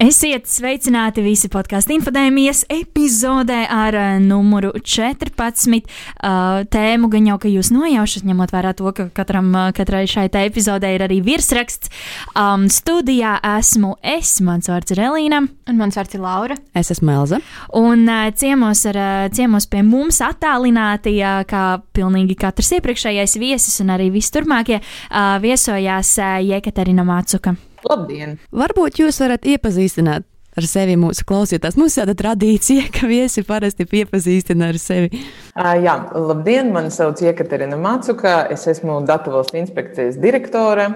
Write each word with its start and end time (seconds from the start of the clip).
Esiet 0.00 0.46
sveicināti 0.48 1.20
visi 1.20 1.50
podkāstu 1.52 1.92
infodēmijas 1.92 2.62
epizodē 2.72 3.58
ar 3.68 3.96
uh, 3.98 4.06
numuru 4.24 4.70
14. 4.80 5.36
Uh, 5.76 6.62
tēmu 6.72 7.10
gan 7.12 7.28
jau, 7.28 7.36
ka 7.42 7.50
jūs 7.52 7.68
nojaušat, 7.74 8.24
ņemot 8.24 8.54
vērā 8.54 8.72
to, 8.78 8.88
ka 8.96 9.10
katram, 9.12 9.50
uh, 9.52 9.68
katrai 9.76 10.06
šai 10.08 10.30
te 10.32 10.46
epizodē 10.48 10.94
ir 10.96 11.04
arī 11.04 11.20
virsraksts. 11.26 11.92
Um, 12.32 12.64
studijā 12.72 13.34
esmu 13.58 13.98
es, 14.00 14.38
mans 14.40 14.72
vārds 14.72 14.96
ir 14.96 15.04
Elīna. 15.04 15.44
Un 15.68 15.82
mans 15.84 16.00
vārds 16.00 16.16
ir 16.16 16.24
Laura. 16.24 16.56
Es 16.72 16.88
esmu 16.96 17.12
Elza. 17.18 17.44
Un 17.76 18.08
uh, 18.08 18.30
ciemos, 18.32 18.86
ar, 18.88 18.96
uh, 19.04 19.30
ciemos 19.36 19.68
pie 19.68 19.84
mums 19.84 20.24
attālināti, 20.24 21.18
uh, 21.20 21.42
kā 21.44 21.74
pilnīgi 21.92 22.40
katrs 22.40 22.72
iepriekšējais 22.80 23.36
viesis 23.36 23.82
un 23.84 23.92
arī 23.98 24.08
visturmākie, 24.16 24.80
uh, 24.80 25.36
viesojās 25.44 26.16
uh, 26.24 26.38
Jekaterina 26.40 27.04
Mācuka. 27.04 27.58
Labdien! 27.88 28.36
Varbūt 28.52 29.00
jūs 29.00 29.20
varat 29.22 29.46
iepazīstināt 29.48 30.26
ar 30.58 30.66
sevi 30.66 30.96
mūsu 30.98 31.24
klausītājs. 31.28 31.76
Mums 31.78 31.96
ir 31.96 32.04
tāda 32.04 32.16
tradīcija, 32.18 32.88
ka 32.94 33.08
viesi 33.10 33.44
parasti 33.46 33.86
iepazīstina 34.00 34.70
ar 34.72 34.78
sevi. 34.82 35.22
Uh, 35.54 35.76
jā, 35.84 35.94
labdien! 36.14 36.72
Mani 36.74 36.90
sauc 36.94 37.22
Jekaterina 37.22 37.78
Mācuka. 37.80 38.34
Es 38.52 38.66
esmu 38.70 39.00
Datu 39.08 39.34
valsts 39.34 39.58
inspekcijas 39.60 40.18
direktore. 40.20 40.88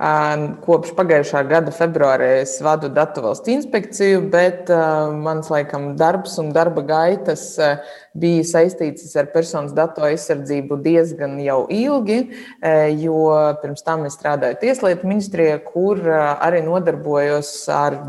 Uh, 0.00 0.46
kopš 0.64 0.94
pagājušā 0.98 1.42
gada 1.50 1.74
februāra 1.74 2.30
es 2.40 2.56
vadu 2.64 2.90
Datu 2.94 3.24
valsts 3.26 3.50
inspekciju, 3.52 4.22
bet 4.32 4.70
uh, 4.72 5.10
mans 5.12 5.50
laikam 5.52 5.92
darbs 6.00 6.38
un 6.42 6.54
darba 6.56 6.86
gaitas 6.86 7.48
bija 8.18 8.44
saistītas 8.46 9.12
ar 9.20 9.28
personas 9.34 9.74
datu 9.76 10.02
aizsardzību 10.06 10.80
diezgan 10.82 11.36
jau 11.44 11.60
ilgi, 11.70 12.18
jo 12.98 13.20
pirms 13.62 13.86
tam 13.86 14.06
es 14.08 14.16
strādāju 14.18 14.58
Tieslietu 14.62 15.08
ministrijā, 15.10 15.60
kur 15.62 16.02
arī 16.10 16.64
nodarbojos 16.66 17.52
ar 17.74 18.00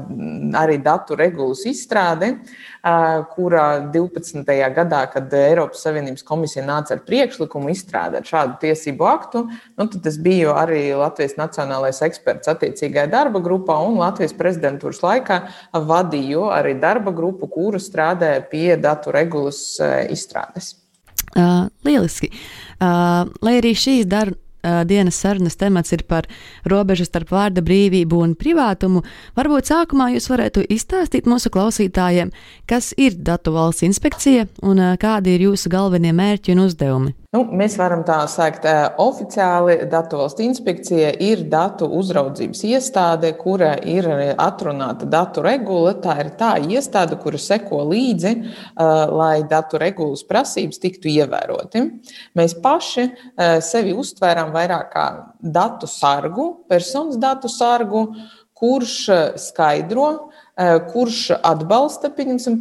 arī 0.63 0.79
datu 0.81 1.17
regulas 1.19 1.65
izstrādi, 1.69 2.33
kurā 2.81 3.65
12. 3.93 4.41
gadā, 4.75 5.01
kad 5.13 5.33
Eiropas 5.37 5.83
Savienības 5.85 6.25
komisija 6.25 6.65
nāca 6.65 6.95
ar 6.95 7.03
priekšlikumu 7.05 7.69
izstrādāt 7.69 8.29
šādu 8.29 8.57
tiesību 8.63 9.05
aktu, 9.05 9.43
nu, 9.77 9.85
tad 9.85 10.07
es 10.09 10.17
biju 10.17 10.55
arī 10.57 10.83
Latvijas 10.97 11.37
Nacionālais 11.37 12.01
eksperts 12.05 12.49
attiecīgajā 12.51 13.07
darba 13.11 13.41
grupā 13.43 13.77
un 13.85 13.99
Latvijas 14.01 14.33
prezidentūras 14.37 15.03
laikā 15.05 15.41
vadīju 15.73 16.49
arī 16.53 16.73
darba 16.81 17.13
grupu, 17.13 17.49
kura 17.51 17.81
strādāja 17.81 18.41
pie 18.49 18.77
datu 18.81 19.13
regulas 19.13 19.61
izstrādes. 20.09 20.75
Uh, 21.31 21.69
lieliski. 21.87 22.27
Uh, 22.81 23.29
lai 23.45 23.59
arī 23.61 23.71
šīs 23.77 24.07
dar, 24.09 24.33
uh, 24.63 24.81
dienas 24.87 25.19
sarunas 25.21 25.57
temats 25.59 25.93
ir 25.95 26.03
par 26.07 26.27
robežu 26.65 27.05
starp 27.05 27.31
vārda 27.33 27.63
brīvību 27.65 28.21
un 28.25 28.35
privātumu, 28.35 29.03
varbūt 29.37 29.71
sākumā 29.71 30.11
jūs 30.15 30.29
varētu 30.31 30.65
izstāstīt 30.69 31.29
mūsu 31.29 31.53
klausītājiem, 31.53 32.33
kas 32.69 32.93
ir 32.97 33.17
Datu 33.21 33.53
valsts 33.55 33.85
inspekcija 33.87 34.47
un 34.61 34.79
uh, 34.79 34.93
kādi 35.01 35.37
ir 35.37 35.49
jūsu 35.49 35.71
galvenie 35.71 36.13
mērķi 36.15 36.55
un 36.55 36.65
uzdevumi. 36.67 37.15
Nu, 37.31 37.45
mēs 37.55 37.77
varam 37.79 38.01
tā 38.03 38.17
sākt. 38.27 38.65
Oficiāli 38.99 39.85
Datu 39.87 40.17
valsts 40.19 40.43
inspekcija 40.43 41.13
ir 41.23 41.45
datu 41.47 41.87
uzraudzības 41.95 42.63
iestāde, 42.67 43.29
kura 43.39 43.69
ir 43.87 44.09
atrunāta 44.35 45.07
datu 45.07 45.39
regula. 45.45 45.93
Tā 46.03 46.17
ir 46.25 46.33
tā 46.35 46.49
iestāde, 46.59 47.15
kura 47.23 47.39
seko 47.39 47.85
līdzi, 47.87 48.33
lai 49.15 49.45
datu 49.47 49.79
regulas 49.79 50.25
prasības 50.27 50.83
tiktu 50.83 51.07
ievēroti. 51.13 51.85
Mēs 52.35 52.57
paši 52.59 53.07
sevi 53.63 53.95
uztvērām 53.95 54.51
vairāk 54.51 54.91
kā 54.91 55.07
datu 55.39 55.87
sargu, 55.87 56.51
personas 56.67 57.15
datu 57.15 57.47
sargu, 57.47 58.09
kurš 58.59 58.97
skaidro, 59.41 60.30
kurš 60.91 61.31
atbalsta 61.43 62.11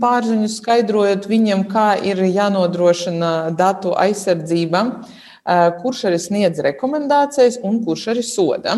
pārziņu, 0.00 0.48
skaidrojot 0.48 1.26
viņam, 1.28 1.64
kā 1.70 1.96
ir 2.06 2.22
jānodrošina 2.24 3.50
datu 3.58 3.94
aizsardzība, 3.98 4.84
kurš 5.82 6.04
arī 6.10 6.20
sniedz 6.20 6.60
rekomendācijas 6.62 7.58
un 7.66 7.80
kurš 7.84 8.06
arī 8.14 8.22
soda. 8.22 8.76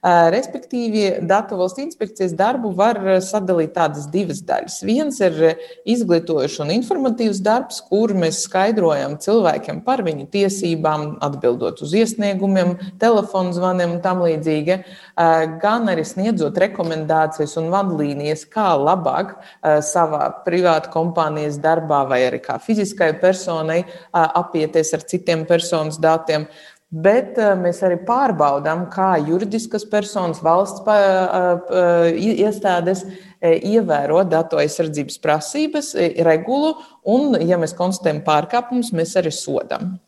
Respektīvi, 0.00 1.18
Datu 1.28 1.58
valsts 1.60 1.82
inspekcijas 1.82 2.32
darbu 2.32 2.70
var 2.72 2.96
sadalīt 3.20 3.74
tādas 3.74 4.06
divas 4.08 4.38
daļas. 4.48 4.78
Viens 4.88 5.18
ir 5.20 5.58
izglītojošs 5.84 6.62
un 6.64 6.72
informatīvs 6.72 7.42
darbs, 7.44 7.82
kur 7.84 8.14
mēs 8.16 8.38
skaidrojam 8.46 9.18
cilvēkiem 9.20 9.82
par 9.84 10.00
viņu 10.06 10.24
tiesībām, 10.32 11.04
atbildot 11.20 11.84
uz 11.84 11.92
iesniegumiem, 12.00 12.78
telefonu 13.02 13.52
zvaniem 13.52 13.98
un 13.98 14.00
tam 14.00 14.24
līdzīgi, 14.24 14.78
gan 15.60 15.92
arī 15.92 16.06
sniedzot 16.08 16.56
rekomendācijas 16.64 17.58
un 17.60 17.68
vadlīnijas, 17.74 18.48
kā 18.48 18.72
labāk 18.80 19.36
savā 19.84 20.32
privāta 20.48 20.88
kompānijas 20.96 21.60
darbā 21.60 22.06
vai 22.08 22.24
arī 22.30 22.40
kā 22.40 22.56
fiziskai 22.56 23.12
personai 23.20 23.82
apieties 24.16 24.96
ar 24.96 25.04
citiem 25.12 25.44
personas 25.44 26.00
datiem. 26.00 26.48
Bet 26.90 27.36
mēs 27.38 27.84
arī 27.86 28.00
pārbaudām, 28.02 28.88
kā 28.90 29.12
juridiskas 29.22 29.84
personas, 29.86 30.40
valsts 30.42 30.82
iestādes 32.18 33.04
ievēro 33.38 34.24
datu 34.26 34.58
aizsardzības 34.58 35.20
prasības, 35.22 35.92
regulu, 36.26 36.74
un, 37.06 37.38
ja 37.46 37.60
mēs 37.62 37.76
konstatējam 37.78 38.24
pārkāpumus, 38.26 38.90
mēs 38.90 39.14
arī 39.22 39.30
sodam. 39.30 40.00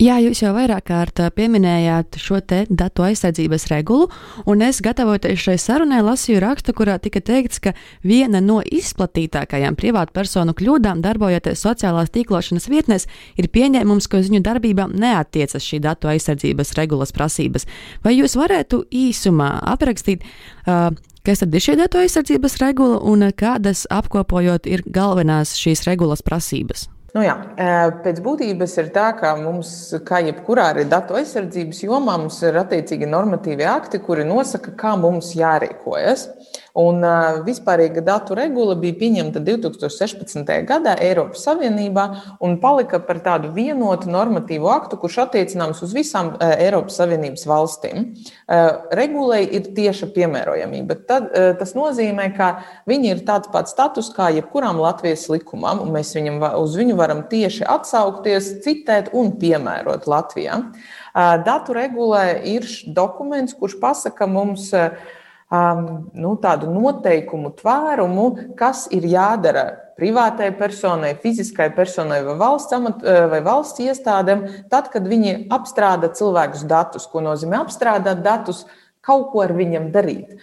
Jā, 0.00 0.16
jūs 0.20 0.40
jau 0.40 0.54
vairāk 0.56 0.86
kārt 0.88 1.20
pieminējāt 1.36 2.16
šo 2.20 2.38
te 2.40 2.62
datu 2.68 3.04
aizsardzības 3.04 3.66
regulu, 3.68 4.06
un 4.48 4.62
es 4.64 4.80
gatavoties 4.84 5.40
šai 5.40 5.56
sarunai 5.60 5.98
lasīju 6.04 6.40
rakstu, 6.40 6.72
kurā 6.76 6.94
tika 7.02 7.20
teikts, 7.20 7.60
ka 7.60 7.74
viena 8.06 8.40
no 8.44 8.60
izplatītākajām 8.64 9.76
privātpersonu 9.80 10.54
kļūdām 10.56 11.02
darbojoties 11.04 11.64
sociālās 11.66 12.12
tīklošanas 12.14 12.68
vietnēs 12.72 13.06
ir 13.40 13.50
pieņēmums, 13.52 14.08
ka 14.08 14.22
uz 14.22 14.30
viņu 14.32 14.40
darbībām 14.46 14.94
neatiecas 15.00 15.68
šī 15.68 15.82
datu 15.84 16.12
aizsardzības 16.12 16.72
regulas 16.80 17.12
prasības. 17.16 17.68
Vai 18.04 18.16
jūs 18.16 18.38
varētu 18.40 18.86
īsumā 18.88 19.50
aprakstīt, 19.74 20.24
uh, 20.64 20.88
kas 21.26 21.44
tad 21.44 21.56
ir 21.56 21.66
šī 21.66 21.76
datu 21.80 22.00
aizsardzības 22.00 22.56
regula 22.64 23.02
un 23.04 23.28
kādas 23.36 23.84
apkopojot 23.92 24.70
ir 24.70 24.86
galvenās 24.88 25.56
šīs 25.60 25.84
regulas 25.88 26.24
prasības? 26.24 26.88
Nu 27.10 27.24
jā, 27.24 27.34
pēc 28.04 28.20
būtības 28.22 28.76
ir 28.78 28.90
tā, 28.94 29.08
ka 29.18 29.32
mums, 29.40 29.70
kā 30.06 30.20
jebkurā 30.22 30.68
arī 30.70 30.84
datu 30.86 31.16
aizsardzības 31.18 31.82
jomā, 31.82 32.14
ir 32.46 32.58
attiecīgi 32.60 33.08
normatīvi 33.10 33.66
akti, 33.66 33.98
kuri 34.04 34.26
nosaka, 34.28 34.76
kā 34.78 34.94
mums 35.00 35.32
jārīkojas. 35.34 36.28
Un 36.78 37.02
vispārīga 37.46 38.02
datu 38.06 38.36
regula 38.38 38.76
bija 38.78 38.94
pieņemta 39.00 39.40
2016. 39.42 40.52
gadā 40.68 40.94
Eiropas 41.02 41.42
Savienībā 41.48 42.04
un 42.44 42.58
palika 42.62 43.00
par 43.02 43.18
tādu 43.24 43.50
vienotu 43.56 44.10
normatīvu 44.12 44.70
aktu, 44.70 45.00
kurš 45.02 45.18
attiecināms 45.24 45.82
uz 45.82 45.94
visām 45.96 46.36
Eiropas 46.38 47.00
Savienības 47.00 47.46
valstīm. 47.50 48.06
Regulai 48.94 49.42
ir 49.48 49.72
tieša 49.74 50.12
piemērojamība. 50.14 51.00
Tad, 51.10 51.28
tas 51.58 51.74
nozīmē, 51.74 52.30
ka 52.36 52.52
viņi 52.90 53.14
ir 53.16 53.24
tāds 53.26 53.50
pats 53.50 53.74
status 53.74 54.12
kā 54.14 54.30
jebkuram 54.36 54.78
Latvijas 54.78 55.26
likumam, 55.32 55.82
un 55.82 55.90
mēs 55.94 56.14
viņam, 56.14 56.38
uz 56.62 56.78
viņu 56.78 56.94
varam 56.98 57.24
tieši 57.30 57.66
atsaukties, 57.66 58.60
citēt 58.64 59.10
un 59.16 59.34
piemērot 59.40 60.06
Latvijā. 60.10 60.60
Datu 61.46 61.74
regulē 61.74 62.38
ir 62.46 62.66
dokuments, 62.94 63.56
kurš 63.58 63.80
pasaka 63.82 64.30
mums, 64.30 64.70
nu, 65.50 66.34
tādu 66.38 66.70
noteikumu 66.70 67.50
tvērumu, 67.58 68.26
kas 68.58 68.86
ir 68.94 69.06
jādara 69.10 69.64
privātai 70.00 70.52
personai, 70.56 71.16
fiziskai 71.20 71.68
personai 71.76 72.22
vai 72.24 72.36
valsts, 72.40 72.72
amat, 72.72 73.02
vai 73.32 73.40
valsts 73.44 73.82
iestādēm, 73.84 74.46
tad, 74.70 74.88
kad 74.94 75.04
viņi 75.10 75.50
apstrādā 75.52 76.12
cilvēkus 76.16 76.62
datus. 76.70 77.08
Ko 77.10 77.20
nozīmē 77.24 77.60
apstrādāt 77.60 78.22
datus? 78.24 78.64
Kaut 79.04 79.30
ko 79.32 79.42
ar 79.44 79.52
viņiem 79.56 79.90
darīt. 79.92 80.38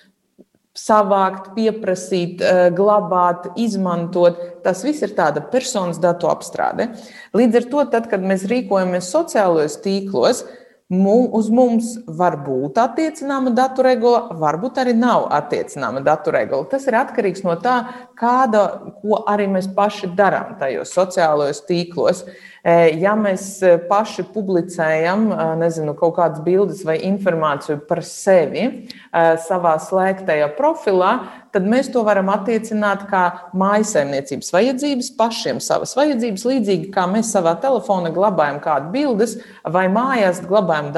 Savākt, 0.78 1.56
pieprasīt, 1.56 2.44
glabāt, 2.78 3.48
izmantot. 3.58 4.38
Tas 4.62 4.84
viss 4.86 5.02
ir 5.02 5.16
tāda 5.18 5.42
personas 5.42 5.98
datu 5.98 6.30
apstrāde. 6.30 6.92
Līdz 7.38 7.64
ar 7.64 7.68
to, 7.72 7.86
tad, 7.96 8.12
kad 8.12 8.22
mēs 8.22 8.46
rīkojamies 8.50 9.10
sociālajos 9.10 9.80
tīklos, 9.82 10.44
Uz 10.88 11.50
mums 11.52 11.98
var 12.08 12.38
būt 12.46 12.78
attiecināma 12.80 13.52
datu 13.52 13.84
regula, 13.84 14.30
varbūt 14.40 14.78
arī 14.80 14.94
nav 14.96 15.26
attiecināma 15.36 16.00
datu 16.00 16.32
regula. 16.32 16.64
Tas 16.72 16.88
ir 16.88 16.96
atkarīgs 16.96 17.44
no 17.44 17.58
tā, 17.60 17.82
kāda, 18.16 18.62
ko 19.02 19.20
arī 19.28 19.50
mēs 19.52 19.68
paši 19.76 20.08
darām 20.16 20.56
tajos 20.62 20.94
sociālajos 20.96 21.60
tīklos. 21.68 22.24
Ja 22.64 23.18
mēs 23.20 23.60
paši 23.90 24.24
publicējam 24.32 25.28
nezinu, 25.60 25.92
kaut 26.00 26.16
kādas 26.22 26.40
bildes 26.48 26.86
vai 26.88 27.02
informāciju 27.10 27.82
par 27.88 28.00
sevi 28.08 28.88
savā 29.12 29.76
slēgtajā 29.84 30.54
profilā, 30.56 31.14
tad 31.58 31.66
mēs 31.70 31.90
to 31.94 32.04
varam 32.06 32.30
attiecināt 32.30 33.08
kā 33.10 33.24
mājsaimniecības 33.58 34.54
vajadzības, 34.54 35.12
pašiem 35.18 35.62
savas 35.64 35.96
vajadzības, 35.98 36.46
līdzīgi 36.52 36.92
kā 36.94 37.08
mēs 37.10 37.34
savā 37.34 37.56
telefonā 37.64 38.14
glabājam 38.14 38.62
kādu 38.62 38.94
bildes 38.94 39.38
vai 39.66 39.88
mājās 39.90 40.44
glabājam 40.46 40.94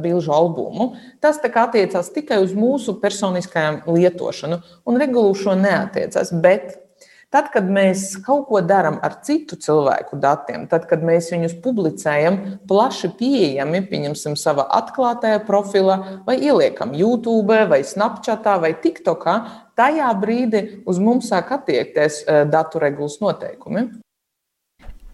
bilžu 0.00 0.32
albumu. 0.32 0.94
Tas 1.20 1.40
attiecās 1.44 2.12
tikai 2.14 2.40
uz 2.40 2.56
mūsu 2.56 2.96
personiskajām 3.02 3.82
lietošanu, 3.90 4.62
un 4.88 5.00
regulu 5.00 5.36
šo 5.36 5.58
neatiecas. 5.60 6.32
Bet 6.40 6.78
Tad, 7.30 7.52
kad 7.54 7.68
mēs 7.70 8.16
kaut 8.26 8.48
ko 8.48 8.58
darām 8.66 8.96
ar 9.06 9.12
citu 9.22 9.54
cilvēku 9.54 10.16
datiem, 10.18 10.64
tad, 10.66 10.88
kad 10.90 11.04
mēs 11.06 11.28
viņus 11.30 11.52
publicējam 11.62 12.38
plaši 12.66 13.12
pieejami, 13.20 13.84
pieņemsim, 13.86 14.34
savā 14.34 14.64
atklātajā 14.80 15.38
profilā, 15.46 15.96
vai 16.26 16.40
ieliekam 16.42 16.90
YouTube, 16.90 17.60
vai 17.70 17.84
Snapchatā, 17.86 18.56
vai 18.64 18.72
TikTokā, 18.82 19.36
tajā 19.78 20.10
brīdī 20.18 20.64
uz 20.90 20.98
mums 20.98 21.30
sāk 21.30 21.54
attiekties 21.54 22.24
eh, 22.26 22.42
datu 22.50 22.82
regulas 22.82 23.20
noteikumi. 23.22 23.86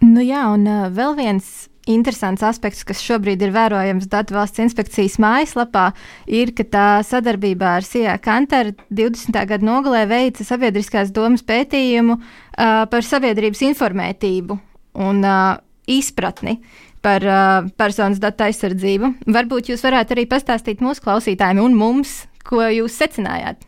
Nu 0.01 0.25
jā, 0.25 0.47
un 0.57 0.65
uh, 0.65 0.87
vēl 0.93 1.21
viens 1.21 1.53
interesants 1.87 2.45
aspekts, 2.47 2.85
kas 2.87 3.03
šobrīd 3.05 3.43
ir 3.47 3.53
vērojams 3.55 4.09
Datu 4.11 4.37
valsts 4.37 4.63
inspekcijas 4.63 5.19
mājaslapā, 5.23 5.91
ir, 6.27 6.53
ka 6.57 6.67
tā 6.67 6.87
sadarbībā 7.07 7.77
ar 7.79 7.87
Sijā 7.87 8.17
Kantaru 8.23 8.75
20. 8.91 9.39
gada 9.53 9.67
nogalē 9.67 10.05
veica 10.11 10.47
sabiedriskās 10.47 11.13
domas 11.15 11.47
pētījumu 11.47 12.19
uh, 12.19 12.83
par 12.91 13.07
sabiedrības 13.07 13.63
informētību 13.71 14.59
un 15.07 15.23
uh, 15.23 15.57
izpratni 15.87 16.59
par 17.07 17.23
uh, 17.23 17.71
personas 17.79 18.19
datu 18.23 18.49
aizsardzību. 18.49 19.15
Varbūt 19.31 19.71
jūs 19.71 19.87
varētu 19.87 20.17
arī 20.17 20.27
pastāstīt 20.31 20.83
mūsu 20.83 21.07
klausītājiem 21.07 21.63
un 21.63 21.79
mums, 21.79 22.25
ko 22.47 22.65
jūs 22.67 22.99
secinājāt. 22.99 23.63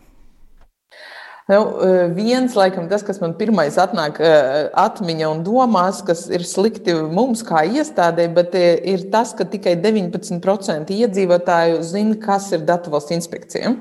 Nu, 1.48 1.80
eh, 1.80 2.10
viens, 2.12 2.52
laikam, 2.52 2.90
tas, 2.90 3.00
kas 3.00 3.22
man 3.22 3.32
pirmais 3.32 3.78
atnāk 3.80 4.18
eh, 4.20 4.66
atmiņā 4.76 5.30
un 5.32 5.38
domās, 5.46 6.02
kas 6.04 6.26
ir 6.28 6.42
slikti 6.44 6.92
mums 7.08 7.40
kā 7.40 7.62
iestādē, 7.64 8.26
bet 8.36 8.52
eh, 8.58 8.74
ir 8.92 9.06
tas, 9.08 9.32
ka 9.32 9.46
tikai 9.48 9.72
19% 9.80 10.92
iedzīvotāju 10.92 11.80
zina, 11.88 12.18
kas 12.20 12.50
ir 12.52 12.66
datu 12.68 12.92
valsts 12.92 13.16
inspekcija. 13.16 13.72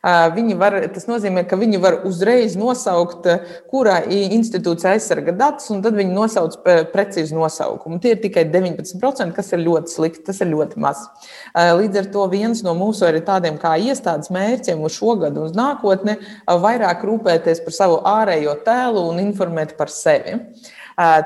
Viņi 0.00 0.54
var, 0.56 0.78
tas 0.94 1.04
nozīmē, 1.04 1.42
ka 1.44 1.58
viņi 1.60 1.76
var 1.82 1.98
uzreiz 2.08 2.54
nosaukt, 2.56 3.26
kurā 3.68 3.98
institūcija 4.08 4.94
aizsarga 4.96 5.34
datus, 5.36 5.68
un 5.74 5.82
tad 5.84 5.98
viņi 5.98 6.14
nosauc 6.16 6.56
precīzi 6.94 7.36
nosaukumu. 7.36 7.98
Tie 8.00 8.14
ir 8.14 8.22
tikai 8.22 8.46
19%, 8.48 9.34
kas 9.36 9.52
ir 9.52 9.60
ļoti 9.66 9.92
slikti, 9.92 10.24
tas 10.30 10.40
ir 10.40 10.48
ļoti 10.54 10.80
maz. 10.80 11.04
Līdz 11.52 12.00
ar 12.00 12.10
to 12.16 12.24
viens 12.32 12.64
no 12.64 12.72
mūsu 12.78 13.04
arī 13.10 13.20
tādiem 13.26 13.60
kā 13.60 13.74
iestādes 13.76 14.32
mērķiem 14.32 14.80
uz 14.88 14.96
šo 14.96 15.18
gadu 15.20 15.44
un 15.44 15.50
uz 15.50 15.56
nākotni 15.58 16.16
vairāk 16.48 17.04
rūpēties 17.04 17.60
par 17.66 17.76
savu 17.76 18.00
ārējo 18.08 18.56
tēlu 18.64 19.04
un 19.12 19.20
informēt 19.28 19.76
par 19.76 19.92
sevi. 19.92 20.38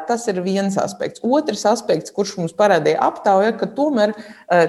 Tas 0.09 0.27
ir 0.31 0.39
viens 0.45 0.77
aspekts. 0.79 1.23
Otrs 1.25 1.65
aspekts, 1.67 2.13
kurš 2.15 2.37
mums 2.39 2.53
parādīja 2.57 3.01
aptaujā, 3.03 3.55
ka 3.59 3.67
tomēr 3.75 4.13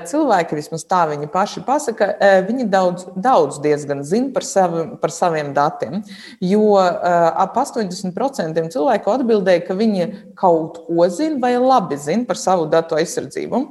cilvēki, 0.09 0.57
vismaz 0.57 0.85
tā 0.89 1.03
viņi 1.11 1.29
paši 1.33 1.61
pasaka, 1.67 2.07
viņi 2.47 2.65
daudz, 2.71 3.05
daudz 3.13 3.59
diezgan 3.61 4.01
zina 4.07 4.31
par, 4.33 4.47
savi, 4.47 4.87
par 5.01 5.13
saviem 5.13 5.51
datiem. 5.53 6.01
Jo 6.41 6.73
ap 6.79 7.59
80% 7.61 8.65
cilvēku 8.73 9.13
atbildēja, 9.13 9.67
ka 9.67 9.77
viņi 9.77 10.09
kaut 10.39 10.81
ko 10.87 11.09
zina 11.13 11.37
vai 11.43 11.53
labi 11.61 11.99
zina 12.01 12.25
par 12.25 12.41
savu 12.41 12.65
datu 12.71 12.97
aizsardzību. 12.97 13.61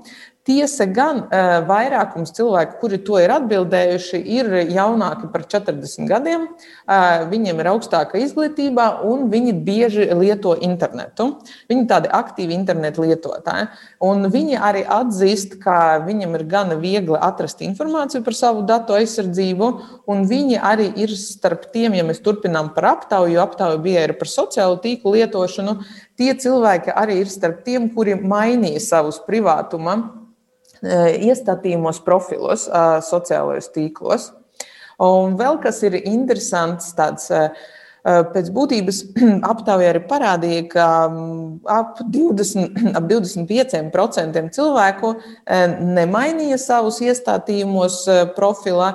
Tiesa 0.45 0.85
gan 0.85 1.23
vairākums 1.65 2.35
cilvēku, 2.37 2.75
kuri 2.83 2.99
to 3.01 3.17
ir 3.17 3.33
atbildējuši, 3.33 4.19
ir 4.37 4.51
jaunāki 4.75 5.31
par 5.33 5.47
40 5.49 6.05
gadiem, 6.11 6.43
viņiem 7.31 7.63
ir 7.63 7.71
augstāka 7.71 8.19
izglītība 8.21 8.91
un 9.09 9.31
viņi 9.33 9.55
bieži 9.65 10.05
lieto 10.13 10.53
internetu. 10.61 11.31
Viņi 11.71 11.85
ir 11.87 11.89
tādi 11.89 12.11
aktīvi 12.13 12.53
internetu 12.59 13.07
lietotāji. 13.07 13.71
Un 14.05 14.29
viņi 14.35 14.59
arī 14.61 14.83
atzīst, 14.85 15.55
ka 15.63 16.05
viņam 16.05 16.37
ir 16.37 16.45
gana 16.51 16.77
viegli 16.77 17.17
atrast 17.17 17.65
informāciju 17.65 18.21
par 18.27 18.37
savu 18.37 18.67
datu 18.69 18.99
aizsardzību, 18.99 19.71
un 20.13 20.27
viņi 20.29 20.61
arī 20.61 20.91
ir 21.07 21.15
starp 21.17 21.71
tiem, 21.73 21.97
ja 21.97 22.05
mēs 22.05 22.21
turpinām 22.21 22.75
par 22.77 22.91
aptauju, 22.91 23.33
jo 23.33 23.47
aptauja 23.47 23.81
bija 23.81 24.05
arī 24.05 24.19
par 24.21 24.29
sociālo 24.29 24.77
tīklu 24.85 25.17
lietošanu, 25.17 25.79
tie 26.21 26.37
cilvēki 26.37 26.93
arī 26.93 27.23
ir 27.23 27.33
starp 27.33 27.65
tiem, 27.65 27.89
kuri 27.97 28.19
mainīja 28.21 28.85
savus 28.91 29.23
privātuma 29.25 29.97
Eh, 30.05 30.31
iestatījumos 30.85 32.03
profilos, 32.05 32.69
eh, 32.69 32.99
sociālajos 33.05 33.73
tīklos. 33.75 34.33
Un 35.03 35.39
vēl 35.39 35.59
kas 35.63 35.83
ir 35.83 35.97
interesants, 36.05 36.93
tāds 36.95 37.31
eh, 37.35 37.49
pēc 38.05 38.51
būtības 38.55 38.99
aptaujā 39.53 39.95
arī 39.95 40.03
parādīja, 40.07 40.67
ka 40.75 40.87
mm, 41.09 41.65
ap, 41.73 42.03
20, 42.15 42.79
ap 42.99 43.09
25% 43.11 44.43
cilvēku 44.55 45.15
nemainīja 45.49 46.59
savus 46.61 47.01
iestatījumos 47.01 48.03
profilā, 48.37 48.91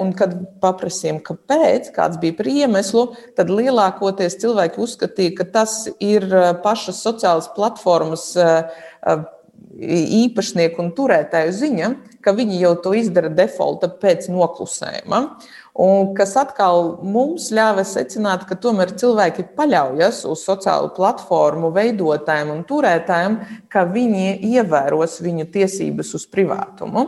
un 0.00 0.14
kad 0.16 0.32
paprasījām, 0.64 1.20
kāpēc, 1.26 1.92
kāds 1.92 2.16
bija 2.22 2.38
par 2.38 2.48
iemeslu, 2.48 3.10
tad 3.36 3.52
lielākoties 3.52 4.40
cilvēki 4.40 4.80
uzskatīja, 4.86 5.36
ka 5.36 5.50
tas 5.60 5.82
ir 6.00 6.24
pašas 6.64 7.04
sociālas 7.04 7.52
platformas 7.52 8.30
īpašnieku 9.80 10.82
un 10.82 10.90
turētāju 10.96 11.52
ziņa, 11.56 11.88
ka 12.20 12.34
viņi 12.36 12.60
jau 12.60 12.74
to 12.84 12.92
izdara 12.98 13.30
defaulta 13.32 13.88
pēc 14.02 14.28
noklusējuma. 14.32 15.20
Un 15.80 16.12
kas 16.18 16.34
atkal 16.36 16.98
mums 17.06 17.48
ļāva 17.54 17.86
secināt, 17.88 18.44
ka 18.48 18.58
tomēr 18.60 18.92
cilvēki 19.00 19.46
paļaujas 19.56 20.24
uz 20.28 20.42
sociālo 20.44 20.90
platformu 20.96 21.70
veidotājiem 21.72 22.52
un 22.52 22.64
turētājiem, 22.68 23.38
ka 23.72 23.86
viņi 23.88 24.40
ievēros 24.50 25.20
viņu 25.24 25.48
tiesības 25.54 26.12
uz 26.18 26.28
privātumu. 26.28 27.06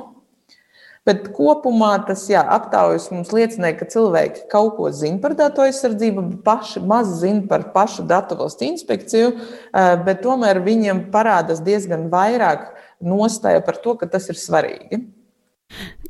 Bet 1.03 1.33
kopumā 1.35 1.97
tas 2.07 2.29
jā, 2.31 2.45
aptaujas 2.47 3.09
mums 3.11 3.33
liecināja, 3.35 3.75
ka 3.81 3.89
cilvēki 3.91 4.45
kaut 4.53 4.77
ko 4.77 4.91
zina 4.95 5.19
par 5.23 5.35
datu 5.35 5.65
aizsardzību, 5.65 6.23
paši 6.47 6.83
maz 6.87 7.17
zina 7.19 7.43
par 7.51 7.65
pašu 7.75 8.05
datu 8.07 8.39
valsts 8.39 8.63
inspekciju, 8.63 9.33
eh, 9.35 9.97
bet 10.07 10.23
tomēr 10.23 10.63
viņiem 10.63 11.09
parādās 11.11 11.59
diezgan 11.67 12.07
vairāk 12.13 12.69
nostāja 13.03 13.65
par 13.67 13.83
to, 13.83 13.97
ka 13.99 14.07
tas 14.07 14.31
ir 14.31 14.39
svarīgi. 14.39 15.03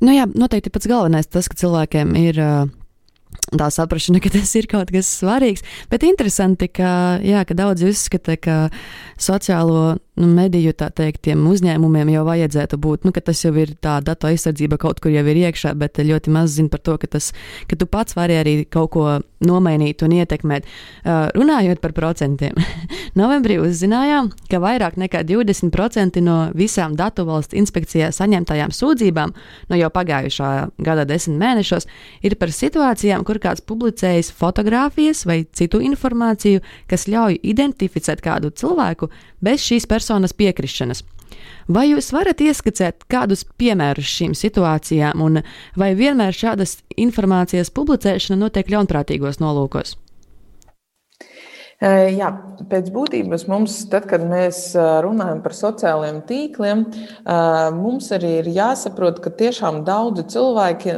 Nu 0.02 0.12
jā, 0.12 0.26
noteikti 0.28 0.72
pats 0.74 0.90
galvenais 0.90 1.30
tas, 1.30 1.48
ka 1.48 1.56
cilvēkiem 1.56 2.12
ir 2.18 2.40
uh, 2.42 2.68
tā 3.58 3.68
saprāšana, 3.72 4.20
ka 4.22 4.32
tas 4.32 4.52
ir 4.58 4.68
kaut 4.70 4.92
kas 4.94 5.10
svarīgs. 5.20 5.64
Bet 5.92 6.06
interesanti, 6.06 6.68
ka, 6.72 7.18
jā, 7.24 7.44
ka 7.48 7.56
daudzi 7.58 7.90
uzskata, 7.90 8.36
ka 8.40 8.56
sociālo 9.20 9.98
nu, 10.20 10.28
mediju 10.36 10.74
teikt, 10.76 11.28
uzņēmumiem 11.32 12.12
jau 12.12 12.24
vajadzētu 12.26 12.78
būt, 12.82 13.06
nu, 13.06 13.12
ka 13.14 13.22
tas 13.24 13.40
jau 13.44 13.52
ir 13.60 13.74
tā 13.82 13.98
datu 14.04 14.28
aizsardzība 14.28 14.78
kaut 14.80 15.00
kur 15.02 15.12
jau 15.14 15.24
ir 15.24 15.40
iekšā, 15.46 15.72
bet 15.78 16.00
ļoti 16.02 16.32
maz 16.34 16.56
zina 16.58 16.72
par 16.72 16.82
to, 16.84 16.96
ka, 17.00 17.08
tas, 17.16 17.30
ka 17.70 17.78
tu 17.78 17.88
pats 17.88 18.16
vari 18.18 18.36
arī 18.40 18.54
kaut 18.68 18.92
ko 18.96 19.06
nomainīt 19.42 20.04
un 20.04 20.14
ietekmēt. 20.18 20.68
Uh, 21.02 21.28
runājot 21.36 21.80
par 21.82 21.94
procentiem, 21.96 22.56
novembrī 23.20 23.58
uzzinājām, 23.62 24.30
ka 24.50 24.60
vairāk 24.62 24.98
nekā 25.00 25.24
20% 25.28 26.22
no 26.24 26.38
visām 26.56 26.96
datu 26.98 27.26
valsts 27.28 27.56
inspekcijā 27.58 28.12
saņemtajām 28.14 28.74
sūdzībām 28.74 29.34
no 29.70 29.80
jau 29.80 29.90
pagājušā 29.92 30.52
gada 30.82 31.06
desmit 31.08 31.40
mēnešos 31.40 31.88
ir 32.22 32.36
par 32.40 32.52
situācijām, 32.54 33.24
kur 33.26 33.41
kāds 33.42 33.64
publicējis 33.66 34.32
fotogrāfijas 34.38 35.24
vai 35.28 35.42
citu 35.52 35.82
informāciju, 35.84 36.62
kas 36.90 37.08
ļauj 37.10 37.40
identificēt 37.42 38.22
kādu 38.24 38.52
cilvēku 38.54 39.10
bez 39.42 39.64
šīs 39.66 39.88
personas 39.90 40.36
piekrišanas. 40.36 41.02
Vai 41.72 41.88
jūs 41.90 42.10
varat 42.14 42.42
ieskicēt 42.42 43.06
kādus 43.10 43.44
piemērus 43.58 44.10
šīm 44.18 44.36
situācijām, 44.36 45.22
un 45.22 45.42
vai 45.78 45.92
vienmēr 45.98 46.34
šādas 46.36 46.80
informācijas 46.98 47.72
publicēšana 47.74 48.40
notiek 48.44 48.72
ļaunprātīgos 48.74 49.40
nolūkos? 49.42 49.96
Jā, 51.82 52.28
pēc 52.70 52.92
būtības 52.94 53.48
mums, 53.50 53.74
tad, 53.90 54.04
kad 54.06 54.22
mēs 54.22 54.68
runājam 55.02 55.40
par 55.42 55.54
sociālajiem 55.58 56.20
tīkliem, 56.28 56.84
mums 57.74 58.10
arī 58.14 58.36
ir 58.38 58.50
jāsaprot, 58.54 59.18
ka 59.24 59.32
tiešām 59.40 59.80
daudzi 59.88 60.22
cilvēki 60.30 60.94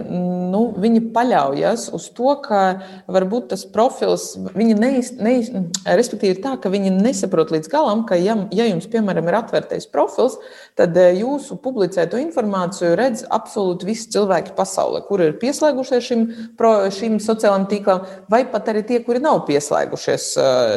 nu, 0.52 0.66
paļaujas 1.14 1.86
uz 1.96 2.10
to, 2.12 2.34
ka 2.44 2.60
varbūt 3.08 3.48
tas 3.54 3.64
profils, 3.64 4.34
viņi 4.52 4.76
neiz, 4.76 5.14
neiz, 5.16 5.48
respektīvi, 5.88 6.42
tā, 6.44 6.58
ka 6.60 6.68
viņi 6.74 6.92
nesaprot 6.98 7.54
līdz 7.54 7.72
galam, 7.72 8.04
ka, 8.04 8.20
ja, 8.20 8.36
ja 8.52 8.68
jums, 8.68 8.90
piemēram, 8.92 9.32
ir 9.32 9.40
atvērtais 9.40 9.88
profils, 9.88 10.36
tad 10.78 10.96
jūsu 10.98 11.56
publicēto 11.62 12.18
informāciju 12.18 12.96
redz 12.98 13.22
absolūti 13.32 13.86
visi 13.86 14.08
cilvēki 14.14 14.56
pasaulē, 14.56 15.04
kuri 15.06 15.30
ir 15.30 15.36
pieslēgušies 15.42 16.08
šim, 16.08 16.24
šim 16.96 17.20
sociālajam 17.22 17.68
tīklam, 17.70 18.02
vai 18.30 18.42
pat 18.50 18.72
arī 18.72 18.82
tie, 18.88 18.98
kuri 19.06 19.22
nav 19.22 19.44
pieslēgušies 19.48 20.28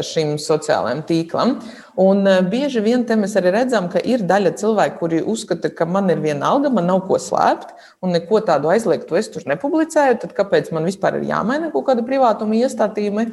šim 0.06 0.38
sociālajiem 0.42 1.04
tīklam. 1.10 1.58
Un 1.98 2.28
eh, 2.30 2.44
bieži 2.46 2.82
vien 2.86 3.02
mēs 3.18 3.34
arī 3.40 3.52
redzam, 3.56 3.88
ka 3.90 4.02
ir 4.06 4.22
daļa 4.30 4.54
cilvēku, 4.60 5.00
kuri 5.02 5.22
uzskata, 5.26 5.72
ka 5.74 5.88
man 5.90 6.12
ir 6.14 6.22
viena 6.22 6.52
alga, 6.54 6.70
man 6.70 6.86
nav 6.86 7.08
ko 7.10 7.18
slēpt, 7.18 7.74
un 8.06 8.14
neko 8.14 8.44
tādu 8.46 8.70
aizliegtu 8.70 9.18
es 9.18 9.32
tur 9.34 9.48
nepublicēju. 9.50 10.20
Tad 10.22 10.36
kāpēc 10.38 10.70
man 10.76 10.86
vispār 10.86 11.18
ir 11.18 11.32
jāmaina 11.32 11.72
kaut 11.74 11.88
kāda 11.90 12.06
privātuma 12.06 12.60
iestādījuma? 12.60 13.26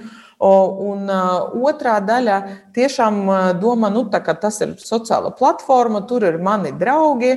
Un 0.43 1.09
otrā 1.09 1.99
daļa 2.05 2.39
tiešām 2.75 3.21
domā, 3.61 3.91
nu, 3.95 4.05
ka 4.11 4.35
tas 4.39 4.61
ir 4.65 4.75
sociāla 4.83 5.31
platforma, 5.37 6.03
tur 6.09 6.25
ir 6.27 6.41
mani 6.43 6.73
draugi. 6.75 7.37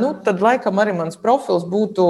Nu, 0.00 0.12
tad, 0.24 0.42
laikam, 0.44 0.80
arī 0.82 0.94
mans 0.96 1.16
profils 1.20 1.64
būtu 1.68 2.06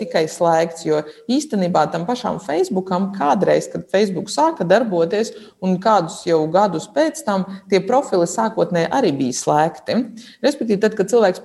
tikai 0.00 0.26
slēgts. 0.30 0.84
Jo 0.86 1.02
īstenībā 1.32 1.86
tam 1.92 2.04
pašam 2.08 2.40
Facebookam 2.42 3.10
kādreiz, 3.16 3.70
kad 3.72 3.88
Facebook 3.92 4.30
sāka 4.32 4.66
darboties, 4.68 5.32
un 5.64 5.78
kādus 5.82 6.20
jau 6.28 6.42
gadus 6.52 6.88
pēc 6.92 7.22
tam, 7.26 7.46
tie 7.70 7.80
profili 7.84 8.28
sākotnēji 8.28 8.92
arī 8.92 9.12
bija 9.16 9.38
slēgti. 9.40 9.98
Respektīvi, 10.44 10.80
tad, 10.82 10.96
kad 10.98 11.10
cilvēks 11.12 11.42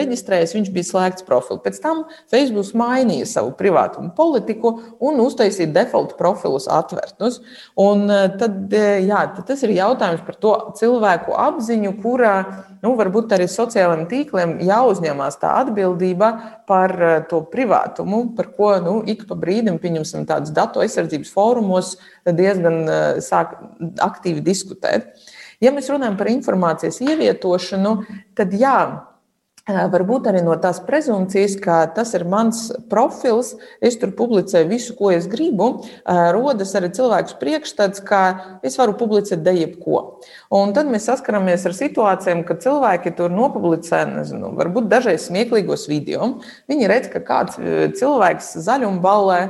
reģistrējas, 0.00 0.56
viņš 0.56 0.72
bija 0.74 0.90
slēgts 0.90 1.26
profils. 1.26 1.62
Pēc 1.64 1.80
tam 1.82 2.04
Facebook 2.32 2.46
mainīja 2.76 3.26
savu 3.28 3.52
privātumu 3.58 4.12
politiku 4.16 4.76
un 5.02 5.20
uztaisīja 5.24 5.72
default 5.74 6.16
profilus 6.18 6.68
atvērtus. 6.70 7.40
Un 7.76 8.08
eh, 8.08 8.30
tad, 8.40 8.72
eh, 8.72 9.02
jā, 9.04 9.18
tad 9.36 9.44
tas 9.50 9.60
ir 9.66 9.74
jautājums 9.76 10.22
par 10.24 10.36
to 10.40 10.52
cilvēku 10.78 11.34
apziņu, 11.36 11.90
kurā 12.00 12.32
nu, 12.80 12.94
varbūt 12.96 13.34
arī 13.36 13.44
sociālajiem 13.52 14.06
tīkliem 14.08 14.54
jāuzņemās 14.64 15.36
tā 15.42 15.50
atbildība 15.60 16.30
par 16.70 16.94
eh, 16.96 17.18
to 17.28 17.42
privātumu, 17.52 18.22
par 18.38 18.48
ko 18.56 18.70
nu, 18.80 18.94
ik 19.04 19.26
pa 19.28 19.36
brīdim, 19.36 19.76
pieņemsim, 19.82 20.24
tādas 20.24 20.54
datu 20.56 20.80
aizsardzības 20.80 21.34
fórumos 21.34 21.98
diezgan 22.24 22.88
sāk 23.20 23.52
aktīvi 24.00 24.40
diskutēt. 24.46 25.12
Ja 25.60 25.68
mēs 25.72 25.92
runājam 25.92 26.16
par 26.16 26.32
informācijas 26.32 27.02
ievietošanu, 27.04 27.92
tad 28.40 28.56
jā, 28.56 28.78
Varbūt 29.66 30.28
arī 30.30 30.44
no 30.46 30.54
tās 30.62 30.78
prezumpcijas, 30.86 31.56
ka 31.58 31.80
tas 31.90 32.12
ir 32.14 32.22
mans 32.30 32.68
profils, 32.86 33.48
es 33.82 33.96
tur 33.98 34.12
publicēju 34.14 34.68
visu, 34.70 34.92
ko 34.94 35.08
es 35.10 35.24
gribu, 35.26 35.82
rodas 36.06 36.70
arī 36.78 36.92
cilvēks 36.94 37.34
priekšstats, 37.40 37.98
ka 38.06 38.20
es 38.62 38.78
varu 38.78 38.94
publicēt 38.94 39.42
de 39.42 39.56
jebko. 39.56 40.20
Un 40.54 40.70
tad 40.76 40.86
mēs 40.86 41.08
saskaramies 41.10 41.66
ar 41.66 41.74
situācijām, 41.74 42.44
kad 42.46 42.62
cilvēki 42.62 43.10
tur 43.18 43.34
nopublicē, 43.34 44.04
nezinu, 44.12 44.52
varbūt 44.54 44.86
dažreiz 44.92 45.26
smieklīgos 45.26 45.88
video. 45.90 46.36
Viņi 46.70 46.92
redz, 46.92 47.10
ka 47.10 47.24
kāds 47.26 47.58
cilvēks 47.98 48.52
zaļumballē 48.68 49.40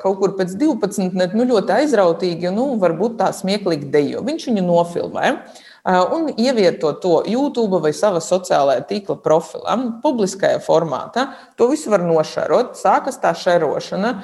kaut 0.00 0.16
kur 0.22 0.32
pēc 0.40 0.56
12, 0.56 1.12
net, 1.12 1.36
nu, 1.36 1.44
ļoti 1.52 1.76
aizrautīgi, 1.76 2.48
nu, 2.56 2.70
varbūt 2.80 3.20
tā 3.20 3.28
smieklīgi 3.36 3.92
dejo. 3.92 4.24
Viņš 4.24 4.48
viņu 4.48 4.64
nofilmē 4.64 5.36
un 5.84 6.30
ievieto 6.36 6.92
to 6.96 7.18
YouTube 7.28 7.80
vai 7.84 7.92
savā 7.92 8.22
sociālajā 8.24 8.86
tīkla 8.88 9.18
profilā, 9.20 9.76
publiskajā 10.02 10.62
formātā. 10.64 11.28
To 11.60 11.68
visu 11.68 11.92
var 11.92 12.04
nošērot, 12.06 12.72
sākas 12.80 13.20
tā 13.20 13.34
šerošana. 13.36 14.14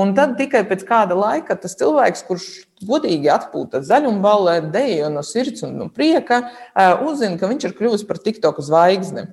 Un 0.00 0.12
tad 0.14 0.36
tikai 0.38 0.62
pēc 0.68 0.84
kāda 0.86 1.16
laika 1.18 1.56
tas 1.58 1.74
cilvēks, 1.74 2.22
kurš 2.28 2.44
godīgi 2.86 3.26
atpūta 3.34 3.80
zaļumballē, 3.82 4.60
dejo 4.70 5.08
no 5.10 5.24
sirds 5.26 5.64
un 5.66 5.74
no 5.80 5.88
prieka, 5.90 6.44
uzzina, 7.02 7.34
ka 7.40 7.50
viņš 7.50 7.66
ir 7.66 7.74
kļuvis 7.74 8.06
par 8.06 8.20
TikTok 8.22 8.62
zvaigzni. 8.62 9.26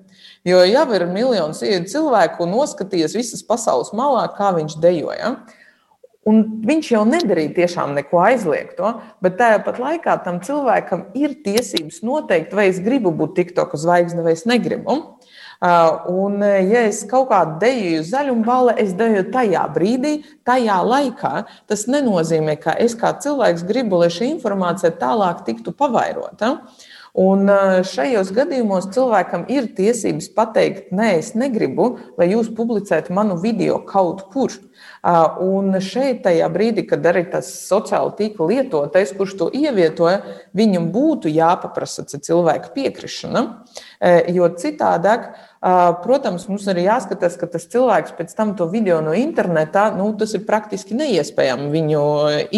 Jo 0.47 0.63
jau 0.65 0.87
ir 0.97 1.05
miljonus 1.11 1.61
cilvēku 1.61 2.49
noskatījies 2.49 3.15
visas 3.15 3.45
pasaules 3.45 3.93
malā, 3.95 4.25
kā 4.33 4.49
viņš 4.57 4.79
dejoja. 4.81 5.19
Ja? 5.21 5.56
Un 6.27 6.41
viņš 6.67 6.91
jau 6.91 7.03
nedarīja 7.07 7.53
tiešām 7.61 7.93
neko 7.95 8.19
aizliegto, 8.25 8.97
bet 9.23 9.37
tāpat 9.39 9.79
laikā 9.79 10.17
tam 10.25 10.41
cilvēkam 10.43 11.05
ir 11.15 11.37
tiesības 11.45 12.01
noteikt, 12.03 12.55
vai 12.57 12.67
es 12.71 12.81
gribu 12.83 13.13
būt 13.15 13.37
TikTok 13.37 13.77
zvaigzne 13.79 14.25
vai 14.25 14.35
es 14.35 14.43
negribu. 14.49 14.97
Un, 15.57 16.41
ja 16.43 16.83
es 16.85 16.99
kaut 17.09 17.31
kādu 17.31 17.55
deju 17.63 18.03
zaļumu 18.05 18.45
balvu, 18.45 18.75
es 18.77 18.91
deju 18.97 19.23
tajā 19.33 19.63
brīdī, 19.73 20.19
tajā 20.45 20.81
laikā. 20.85 21.33
Tas 21.69 21.87
nenozīmē, 21.89 22.59
ka 22.61 22.75
es 22.77 22.93
kā 22.97 23.15
cilvēks 23.23 23.65
gribu, 23.69 24.03
lai 24.03 24.11
šī 24.13 24.29
informācija 24.35 24.93
tālāk 24.99 25.45
tiktu 25.47 25.73
pavairota. 25.73 26.57
Un 27.17 27.49
šajos 27.87 28.29
gadījumos 28.35 28.89
cilvēkam 28.93 29.45
ir 29.53 29.69
tiesības 29.77 30.27
pateikt, 30.35 30.91
nē, 30.95 31.13
es 31.21 31.33
negribu, 31.39 31.95
lai 32.19 32.29
jūs 32.33 32.51
publicētu 32.53 33.15
manu 33.15 33.39
video 33.41 33.79
kaut 33.87 34.25
kur. 34.33 34.53
Un 35.41 35.79
šeit, 35.81 36.21
tajā 36.25 36.49
brīdī, 36.53 36.83
kad 36.89 37.05
arī 37.09 37.23
tas 37.31 37.49
sociāla 37.69 38.13
tīkla 38.17 38.49
lietotājs, 38.51 39.15
kurš 39.17 39.37
to 39.39 39.49
ievietoja, 39.55 40.21
viņam 40.57 40.89
būtu 40.93 41.31
jāpaprasa 41.31 42.05
cilvēka 42.11 42.73
piekrišana, 42.75 43.43
jo 44.33 44.49
citādāk 44.59 45.31
Protams, 45.57 46.43
mums 46.51 46.67
arī 46.69 46.83
jāskatās, 46.85 47.33
ka 47.39 47.47
tas 47.49 47.65
cilvēks 47.71 48.13
pēc 48.13 48.33
tam 48.37 48.51
to 48.59 48.67
video 48.69 48.99
no 49.01 49.15
interneta, 49.17 49.87
nu, 49.97 50.11
tas 50.19 50.35
ir 50.37 50.43
praktiski 50.45 50.93
neiespējami 50.99 51.71
viņu 51.73 52.03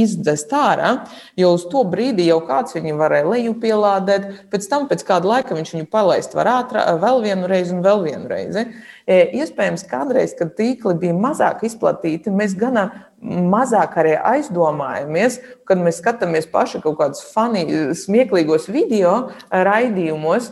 izdzēst 0.02 0.52
ārā, 0.60 0.92
jo 1.40 1.54
uz 1.56 1.64
to 1.72 1.86
brīdi 1.88 2.28
jau 2.28 2.42
kāds 2.44 2.76
viņu 2.76 2.98
varēja 3.00 3.32
lejupielādēt, 3.32 4.30
pēc 4.52 4.68
tam 4.68 4.90
pēc 4.92 5.08
kāda 5.08 5.32
laika 5.32 5.56
viņš 5.56 5.74
viņu 5.78 5.90
palaist 5.92 6.36
var 6.36 6.52
ātrāk, 6.58 7.00
vēl 7.00 7.24
vienu 7.24 7.48
reizi 7.48 7.78
un 7.78 7.86
vēl 7.88 8.04
vienu 8.10 8.32
reizi. 8.32 8.68
Iespējams, 9.10 9.88
kādreiz, 9.90 10.36
kad 10.38 10.52
tīkli 10.60 10.94
bija 11.00 11.16
mazāk 11.18 11.64
izplatīti, 11.66 12.36
mēs 12.36 12.52
gana 12.60 12.90
mazāk 13.24 13.98
arī 14.00 14.16
aizdomājamies, 14.16 15.40
kad 15.68 15.82
mēs 15.82 16.00
skatāmies 16.04 16.48
paši 16.52 16.84
kaut 16.84 17.00
kādus 17.00 17.24
fani, 17.34 17.66
smieklīgos 17.98 18.70
video 18.72 19.30
raidījumos. 19.50 20.52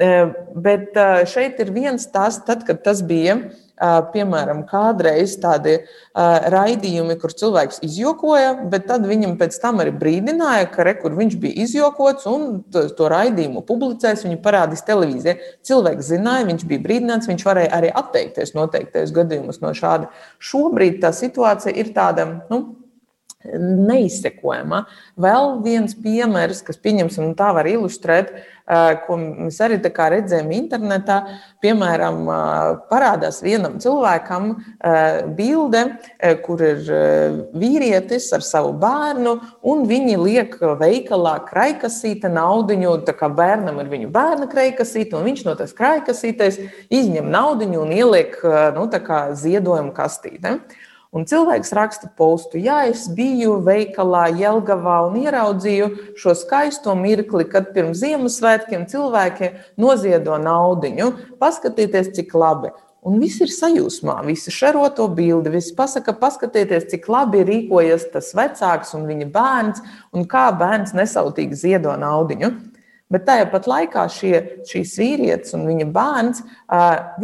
Bet 0.00 0.96
šeit 1.28 1.58
ir 1.60 1.74
viens 1.74 2.06
tas, 2.08 2.38
tad, 2.46 2.62
kad 2.64 2.80
tas 2.86 3.02
bija, 3.04 3.36
piemēram, 3.80 4.62
kādreiz 4.68 5.34
tādi 5.40 5.78
raidījumi, 6.14 7.16
kur 7.20 7.32
cilvēks 7.36 7.82
izjokoja, 7.84 8.54
bet 8.72 8.86
tad 8.88 9.04
viņam 9.08 9.36
pēc 9.40 9.56
tam 9.60 9.80
arī 9.84 9.92
brīdināja, 10.00 10.70
ka 10.72 10.84
re, 10.88 10.94
viņš 11.04 11.36
bija 11.40 11.64
izjokots 11.66 12.28
un 12.28 12.62
to, 12.72 12.86
to 12.96 13.08
raidījumu 13.12 13.64
publicēs, 13.68 14.24
viņu 14.24 14.40
parādīs 14.44 14.84
televīzijā. 14.88 15.36
Cilvēks 15.68 16.12
zināja, 16.14 16.48
viņš 16.48 16.66
bija 16.68 16.84
brīdināts, 16.88 17.28
viņš 17.28 17.46
varēja 17.48 17.72
arī 17.80 17.92
atteikties 18.02 18.56
noteiktais 18.56 19.12
gadījumus 19.16 19.60
no 19.64 19.72
šāda. 19.76 20.12
Šobrīd 20.40 21.00
tā 21.04 21.12
situācija 21.16 21.76
ir 21.76 21.92
tāda. 21.96 22.28
Nu, 22.52 22.79
neizsekojama. 23.44 24.84
Vēl 25.20 25.54
viens 25.64 25.94
piemērs, 25.96 26.60
kas, 26.66 26.76
pieņemsim, 26.80 27.32
tā 27.38 27.54
var 27.56 27.68
ilustrēt, 27.70 28.34
ko 29.06 29.16
mēs 29.18 29.56
arī 29.64 29.80
redzējām 29.80 30.50
internetā. 30.54 31.16
Piemēram, 31.64 32.20
parādās 32.90 33.40
vienam 33.42 33.78
cilvēkam 33.82 34.52
bilde, 35.34 35.82
kur 36.44 36.62
ir 36.62 36.84
vīrietis 37.56 38.28
ar 38.36 38.44
savu 38.46 38.74
bērnu, 38.78 39.32
un 39.66 39.82
viņi 39.90 40.20
liek 40.20 40.54
veikalā 40.60 41.38
kraikasīta 41.48 42.30
naudiņu. 42.30 42.92
Tā 43.08 43.16
kā 43.16 43.32
bērnam 43.32 43.80
ir 43.82 43.90
viņu 43.90 44.12
bērna 44.14 44.46
kraikasīte, 44.52 45.16
un 45.16 45.26
viņš 45.32 45.46
no 45.48 45.56
tās 45.58 45.74
kraikasītes 45.74 46.60
izņem 46.92 47.32
naudiņu 47.32 47.82
un 47.82 47.96
ieliek 47.96 48.38
nu, 48.76 48.86
ziedojumu 49.40 49.96
kastītē. 49.96 50.60
Un 51.10 51.24
cilvēks 51.26 51.72
raksta 51.74 52.06
postu, 52.14 52.54
ja 52.62 52.84
es 52.86 53.08
biju 53.10 53.56
veikalā 53.66 54.28
Jelgavā 54.38 55.00
un 55.08 55.16
ieraudzīju 55.18 55.88
šo 56.14 56.36
skaisto 56.38 56.94
mirkli, 56.94 57.48
kad 57.50 57.72
pirms 57.74 57.98
Ziemassvētkiem 58.04 58.84
cilvēki 58.92 59.48
noziedo 59.74 60.38
naudiņu. 60.38 61.08
Paskatieties, 61.42 62.12
cik 62.14 62.30
labi! 62.38 62.70
Un 63.02 63.16
viss 63.18 63.40
ir 63.40 63.50
sajūsmā, 63.50 64.18
visi 64.26 64.52
šero 64.52 64.84
to 64.94 65.06
bildi, 65.16 65.50
visi 65.54 65.72
pasaka, 65.74 66.12
paskatieties, 66.20 66.86
cik 66.92 67.08
labi 67.10 67.42
rīkojas 67.48 68.04
tas 68.12 68.28
vecāks 68.36 68.92
un 68.94 69.08
viņa 69.08 69.30
bērns, 69.34 69.80
un 70.14 70.28
kā 70.30 70.50
bērns 70.52 70.92
nesautīgi 70.94 71.58
ziedo 71.58 71.96
naudiņu. 71.98 72.52
Bet 73.10 73.24
tajā 73.26 73.48
pat 73.50 73.66
laikā 73.66 74.04
šie, 74.12 74.34
šīs 74.68 74.94
vīrietis 75.00 75.56
un 75.58 75.64
viņa 75.66 75.90
bērns, 75.90 76.44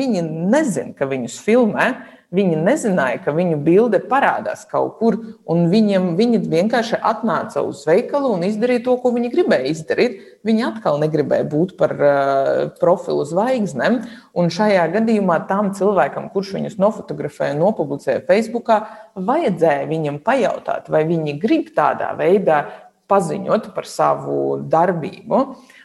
viņi 0.00 0.26
nezina, 0.26 0.96
ka 0.98 1.06
viņus 1.06 1.38
filmē. 1.44 1.92
Viņi 2.34 2.56
nezināja, 2.58 3.20
ka 3.22 3.30
viņu 3.30 3.60
bilde 3.62 4.00
parādās 4.02 4.64
kaut 4.66 4.96
kur, 4.98 5.14
un 5.46 5.68
viņiem, 5.70 6.08
viņi 6.18 6.40
vienkārši 6.50 6.98
atnāca 6.98 7.62
uz 7.62 7.84
veikalu 7.86 8.32
un 8.34 8.42
izdarīja 8.48 8.82
to, 8.88 8.96
ko 8.98 9.12
viņi 9.14 9.30
gribēja 9.30 9.70
izdarīt. 9.70 10.16
Viņi 10.46 10.64
atkal 10.66 10.98
negribēja 11.02 11.46
būt 11.52 11.76
par 11.78 11.94
uh, 11.94 12.64
profilu 12.80 13.22
zvaigznēm, 13.30 14.00
un 14.34 14.50
šajā 14.50 14.88
gadījumā 14.98 15.38
tam 15.46 15.70
cilvēkam, 15.78 16.26
kurš 16.34 16.56
viņus 16.58 16.78
nofotografēja 16.82 17.54
un 17.54 17.62
nopublicēja 17.62 18.24
Facebookā, 18.26 18.80
vajadzēja 19.14 19.86
viņam 19.90 20.18
pajautāt, 20.26 20.90
vai 20.90 21.06
viņi 21.06 21.38
grib 21.42 21.70
tādā 21.78 22.10
veidā 22.18 22.64
paziņot 23.06 23.70
par 23.74 23.86
savu 23.86 24.64
darbību. 24.66 25.42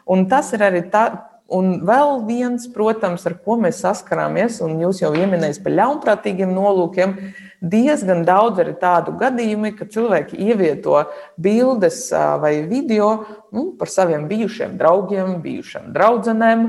Un 0.09 0.25
tas 0.29 0.49
ir 0.57 0.65
arī 0.65 0.87
tā, 0.89 1.05
Un 1.51 1.81
vēl 1.83 2.21
viens, 2.29 2.63
protams, 2.71 3.25
ar 3.27 3.33
ko 3.43 3.57
mēs 3.59 3.81
saskarāmies, 3.83 4.61
un 4.63 4.77
jūs 4.79 5.01
jau 5.01 5.09
pieminējāt 5.11 5.59
par 5.65 5.73
ļaunprātīgiem 5.75 6.53
nolūkiem, 6.55 7.15
diezgan 7.61 8.23
daudz 8.25 8.61
arī 8.63 8.73
tādu 8.79 9.13
gadījumu, 9.19 9.73
ka 9.75 9.85
cilvēki 9.91 10.39
ievieto 10.47 10.95
bildes 11.35 12.07
vai 12.41 12.53
video 12.69 13.09
nu, 13.51 13.65
par 13.77 13.91
saviem 13.91 14.29
bijušiem 14.31 14.77
draugiem, 14.79 15.35
bijušiem 15.43 15.91
draugiem, 15.93 16.65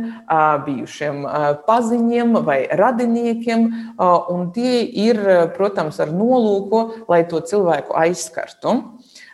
bijušiem 0.66 1.22
paziņiem 1.68 2.36
vai 2.42 2.60
radiniekiem. 2.66 3.68
Tie 4.56 4.74
ir, 5.06 5.22
protams, 5.54 6.02
ar 6.02 6.10
nolūku, 6.10 7.06
lai 7.08 7.22
to 7.30 7.38
cilvēku 7.38 7.94
aizskartu. 8.02 8.80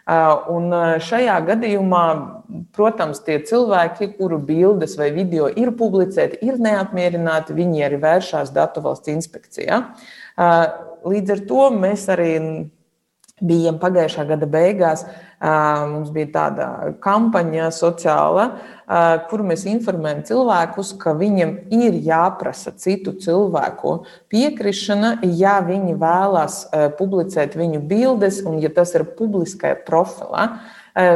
Un 0.09 0.73
šajā 1.05 1.35
gadījumā, 1.51 2.05
protams, 2.73 3.21
tie 3.27 3.35
cilvēki, 3.45 4.15
kuru 4.17 4.39
bildes 4.41 4.95
vai 4.97 5.11
video 5.13 5.51
ir 5.53 5.75
publicēti, 5.77 6.41
ir 6.49 6.57
neapmierināti, 6.65 7.57
viņi 7.57 7.85
arī 7.85 7.99
vēršās 8.01 8.55
Datu 8.57 8.81
valsts 8.87 9.13
inspekcijā. 9.13 9.83
Līdz 11.09 11.35
ar 11.35 11.43
to 11.51 11.69
mēs 11.77 12.07
arī 12.15 12.33
bijām 13.45 13.77
pagājušā 13.83 14.25
gada 14.33 14.49
beigās. 14.49 15.05
Mums 15.39 16.09
bija 16.11 16.27
tāda 16.35 16.65
kampaņa 16.99 17.69
sociāla, 17.71 18.49
kur 19.31 19.45
mēs 19.47 19.63
informējam 19.71 20.25
cilvēkus, 20.27 20.91
ka 20.99 21.13
viņiem 21.15 21.53
ir 21.79 21.95
jāprasa 22.03 22.73
citu 22.75 23.15
cilvēku 23.23 24.01
piekrišana, 24.35 25.21
ja 25.39 25.61
viņi 25.63 25.95
vēlas 26.01 26.65
publicēt 26.99 27.55
viņu 27.55 27.85
bildes 27.87 28.43
un 28.43 28.59
ja 28.59 28.73
tas 28.75 28.97
ir 28.99 29.07
publiskajā 29.15 29.79
profilā. 29.87 30.49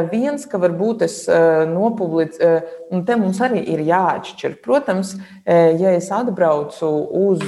Viens, 0.07 0.45
ka 0.47 0.61
varbūt 0.63 1.01
es 1.03 1.25
nopublicēju, 1.27 2.61
un 2.95 3.01
te 3.03 3.17
mums 3.19 3.41
arī 3.43 3.65
ir 3.73 3.81
jāatšķir. 3.83 4.61
Protams, 4.63 5.17
ja 5.43 5.91
es 5.97 6.07
atbraucu 6.15 6.87
uz, 7.27 7.43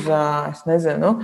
es 0.51 0.65
nezinu, 0.67 1.21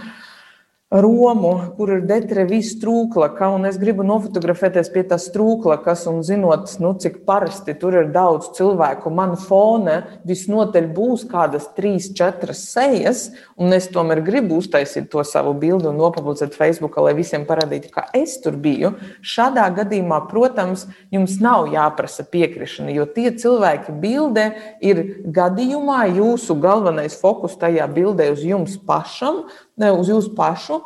Romu, 0.92 1.54
kur 1.78 1.88
ir 1.96 2.02
detrevijas 2.04 2.74
trūklaka, 2.82 3.48
un 3.56 3.64
es 3.70 3.78
gribu 3.80 4.04
nofotografēties 4.04 4.90
pie 4.92 5.06
tās 5.08 5.30
trūklakas, 5.32 6.02
un 6.12 6.18
zinot, 6.28 6.68
nu, 6.84 6.90
cik 7.00 7.22
parasti 7.24 7.78
tur 7.80 7.96
ir 7.96 8.10
daudz 8.12 8.50
cilvēku, 8.58 9.08
man 9.16 9.38
fone 9.40 10.02
visnotaļ 10.28 10.90
būs 10.92 11.24
kādas 11.32 11.70
trīs, 11.78 12.10
četras 12.12 12.66
sejas, 12.74 13.22
un 13.56 13.72
es 13.78 13.88
tomēr 13.94 14.20
gribu 14.28 14.60
uztaisīt 14.60 15.08
to 15.14 15.24
savu 15.24 15.56
bildi 15.62 15.88
un 15.94 15.96
nopublicēt 16.02 16.60
Facebook, 16.60 17.00
lai 17.00 17.16
visiem 17.16 17.48
parādītu, 17.48 17.94
ka 17.96 18.10
es 18.12 18.36
tur 18.44 18.60
biju. 18.60 18.92
Šādā 19.24 19.70
gadījumā, 19.80 20.20
protams, 20.28 20.90
jums 21.08 21.40
nav 21.40 21.72
jāprasa 21.72 22.28
piekrišana, 22.28 22.92
jo 22.92 23.08
tie 23.08 23.30
cilvēki 23.32 23.96
bildē 24.04 24.50
ir 24.84 25.06
gadījumā 25.24 26.04
jūsu 26.20 26.60
galvenais 26.60 27.16
fokus 27.16 27.56
tajā 27.64 27.88
bildē 27.96 28.34
uz 28.36 28.44
jums 28.44 28.76
pašam 28.76 29.46
uz 29.90 30.12
jūsu 30.12 30.36
pašu. 30.38 30.82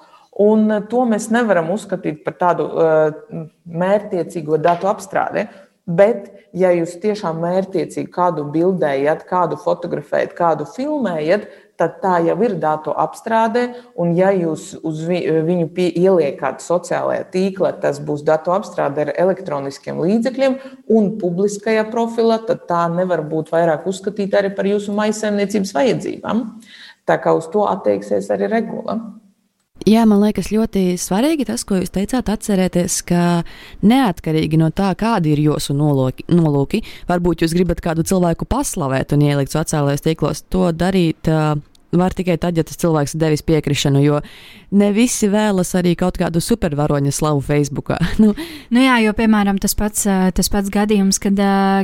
Un 0.46 0.68
to 0.92 1.06
mēs 1.08 1.30
nevaram 1.32 1.70
uzskatīt 1.72 2.24
par 2.26 2.36
tādu 2.40 2.66
uh, 2.68 3.46
mērķiecīgo 3.66 4.60
datu 4.60 4.90
apstrādi. 4.92 5.46
Bet, 5.86 6.32
ja 6.58 6.72
jūs 6.74 6.96
tiešām 6.98 7.38
mērķiecīgi 7.44 8.10
kādu 8.10 8.48
bildējat, 8.50 9.22
kādu 9.30 9.60
fotografējat, 9.62 10.32
kādu 10.34 10.66
filmējat, 10.66 11.46
tad 11.78 12.00
tā 12.02 12.16
jau 12.26 12.36
ir 12.42 12.56
datu 12.58 12.94
apstrāde. 12.98 13.68
Un, 14.00 14.16
ja 14.18 14.32
jūs 14.34 14.72
uz 14.82 15.04
viņu 15.06 15.68
ieliekat 15.76 16.64
sociālajā 16.66 17.28
tīklā, 17.36 17.76
tas 17.84 18.00
būs 18.02 18.24
datu 18.26 18.56
apstrāde 18.56 19.06
ar 19.06 19.14
elektroniskiem 19.14 20.00
līdzekļiem 20.02 20.58
un 20.90 21.12
publiskajā 21.22 21.86
profilā, 21.92 22.40
tad 22.48 22.66
tā 22.70 22.88
nevar 22.90 23.22
būt 23.30 23.54
vairāk 23.54 23.86
uzskatīta 23.92 24.42
arī 24.42 24.56
par 24.58 24.66
jūsu 24.72 24.96
maisaimniecības 24.96 25.76
vajadzībām. 25.76 26.48
Tā 27.06 27.20
kā 27.22 27.36
uz 27.38 27.48
to 27.54 27.68
attieksies 27.70 28.32
arī 28.34 28.50
regula. 28.50 28.98
Jā, 29.86 30.06
man 30.08 30.22
liekas, 30.24 30.48
ļoti 30.56 30.96
svarīgi 30.98 31.46
tas, 31.46 31.66
ko 31.68 31.78
jūs 31.78 31.92
teicāt, 31.94 32.30
atcerēties, 32.32 33.02
ka 33.06 33.44
neatkarīgi 33.86 34.58
no 34.58 34.72
tā, 34.74 34.94
kādi 34.98 35.34
ir 35.36 35.42
jūsu 35.44 35.76
nolūki, 35.76 36.26
nolūki 36.32 36.80
varbūt 37.10 37.44
jūs 37.44 37.54
gribat 37.54 37.84
kādu 37.84 38.06
cilvēku 38.08 38.48
paslavēt 38.50 39.14
un 39.14 39.26
ielikt 39.28 39.54
sociālajos 39.54 40.06
tīklos, 40.08 40.46
to 40.50 40.72
darīt. 40.74 41.30
Uh, 41.30 41.60
var 42.00 42.16
tikai 42.16 42.38
tad, 42.42 42.58
ja 42.58 42.66
tas 42.66 42.80
cilvēks 42.82 43.16
devis 43.20 43.44
piekrišanu, 43.46 44.02
jo 44.04 44.22
ne 44.76 44.90
visi 44.96 45.30
vēlas 45.32 45.74
arī 45.78 45.94
kaut 46.00 46.18
kādu 46.20 46.42
supervaroņa 46.44 47.14
slavu 47.16 47.44
Facebook. 47.46 47.94
nu. 48.24 48.34
nu 48.74 48.84
jā, 48.84 48.98
jo, 49.06 49.14
piemēram, 49.18 49.60
tas 49.62 49.76
pats, 49.78 50.06
tas 50.06 50.52
pats 50.52 50.72
gadījums, 50.74 51.20
kad, 51.22 51.40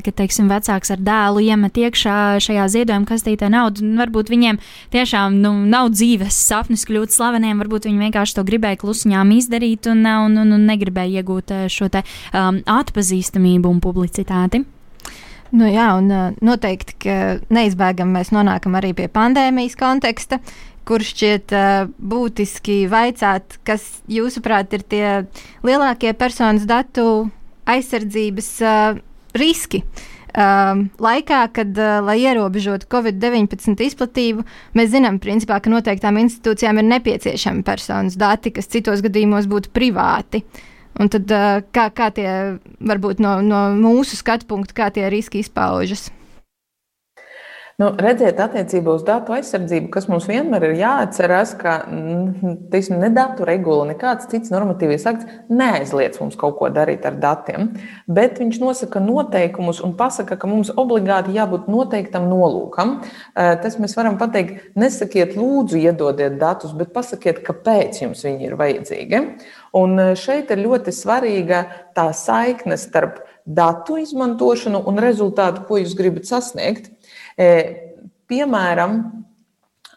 kad 0.06 0.17
teiksim, 0.17 0.50
vecāks 0.52 0.93
ar 0.93 1.04
dēlu 1.04 1.45
iemet 1.45 1.78
iekšā 1.78 2.17
šajā 2.43 2.67
ziedojuma 2.76 3.10
kastītē 3.10 3.52
naudu, 3.54 3.86
varbūt 4.00 4.34
viņiem 4.34 4.60
tiešām 4.93 5.39
nu, 5.43 5.54
nav 5.71 5.93
dzīves 5.95 6.41
sapnis 6.50 6.86
kļūt 6.89 7.15
slaveniem, 7.15 7.62
varbūt 7.62 7.88
viņi 7.89 8.06
vienkārši 8.08 8.38
to 8.38 8.45
gribēja 8.47 8.82
klusiņām 8.82 9.34
izdarīt 9.38 9.91
un, 9.91 10.06
un, 10.26 10.38
un, 10.43 10.54
un 10.58 10.67
negribēja 10.69 11.21
iegūt 11.21 11.56
šo 11.71 11.91
te 11.93 12.04
um, 12.04 12.62
atpazīstamību 12.82 13.71
un 13.71 13.82
publicitāti. 13.84 14.65
Nu, 15.52 15.68
jā, 15.68 15.90
un 16.00 16.08
noteikti, 16.40 16.96
ka 17.04 17.16
neizbēgami 17.52 18.16
mēs 18.16 18.32
nonākam 18.32 18.78
arī 18.80 18.94
pie 18.96 19.10
pandēmijas 19.12 19.76
konteksta, 19.80 20.40
kur 20.88 21.04
šķiet 21.04 21.52
uh, 21.54 21.90
būtiski 22.00 22.86
vaicāt, 22.92 23.60
kas 23.68 23.84
jūsuprāt 24.10 24.72
ir 24.78 24.86
tie 24.88 25.06
lielākie 25.68 26.14
personas 26.18 26.64
datu 26.68 27.28
aizsardzības 27.70 28.50
uh, 28.64 28.98
riski. 29.38 29.84
Uh, 30.32 30.88
laikā, 31.04 31.44
kad, 31.52 31.76
uh, 31.76 32.00
lai 32.08 32.18
ierobežotu 32.24 32.88
Covid-19 32.92 33.76
izplatību, 33.92 34.48
mēs 34.80 34.94
zinām, 34.96 35.20
principā, 35.20 35.60
ka 35.60 35.72
noteiktām 35.74 36.18
institūcijām 36.24 36.80
ir 36.80 36.88
nepieciešami 36.96 37.68
personas 37.68 38.16
dati, 38.16 38.56
kas 38.56 38.72
citos 38.72 39.04
gadījumos 39.04 39.52
būtu 39.52 39.76
privāti. 39.76 40.46
Uh, 40.48 40.68
Un 41.00 41.12
tad, 41.12 41.32
kā, 41.72 41.86
kā 41.96 42.10
tie 42.16 42.32
varbūt 42.84 43.22
no, 43.24 43.38
no 43.46 43.68
mūsu 43.78 44.20
skatu 44.20 44.50
punkta, 44.50 44.76
kā 44.76 44.90
tie 44.94 45.08
riski 45.14 45.40
izpaužas? 45.44 46.10
Nu, 47.82 47.88
redziet, 47.98 48.38
attiecībā 48.38 48.94
uz 48.94 49.02
datu 49.08 49.34
aizsardzību, 49.34 49.88
kas 49.90 50.06
mums 50.12 50.28
vienmēr 50.30 50.68
ir 50.68 50.74
jāatcerās, 50.84 51.56
ka 51.58 51.80
teiksim, 52.70 53.00
ne 53.02 53.10
datu 53.16 53.48
regula, 53.48 53.88
nekāds 53.90 54.28
cits 54.30 54.52
normatīvais 54.54 55.08
akts 55.10 55.40
neaizliedz 55.50 56.20
mums 56.22 56.38
kaut 56.38 56.60
ko 56.60 56.70
darīt 56.74 57.08
ar 57.10 57.18
datiem, 57.24 57.72
bet 58.06 58.38
viņš 58.38 58.60
nosaka 58.62 59.02
noteikumus 59.02 59.80
un 59.82 59.96
pasaka, 59.98 60.38
ka 60.38 60.50
mums 60.52 60.70
obligāti 60.84 61.34
jābūt 61.34 61.72
noteiktam 61.74 62.28
nolūkam. 62.30 63.00
Tas 63.34 63.80
mēs 63.82 63.98
varam 63.98 64.20
pateikt, 64.22 64.76
nesakiet, 64.78 65.34
lūdzu, 65.40 65.82
iedodiet 65.82 66.38
datus, 66.44 66.76
bet 66.78 66.94
pasakiet, 66.94 67.42
kāpēc 67.48 68.04
jums 68.04 68.22
viņi 68.28 68.52
ir 68.52 68.60
vajadzīgi. 68.62 69.24
Un 69.78 69.96
e, 70.00 70.08
šeit 70.20 70.52
ir 70.52 70.64
ļoti 70.66 70.94
svarīga 70.96 71.64
tā 71.96 72.10
saikne 72.16 72.78
starp 72.80 73.22
datu 73.46 73.98
izmantošanu 74.02 74.84
un 74.88 75.02
rezultātu, 75.02 75.66
ko 75.68 75.80
jūs 75.82 75.96
gribat 75.98 76.28
sasniegt. 76.30 76.92
E, 77.40 77.50
piemēram, 78.32 79.00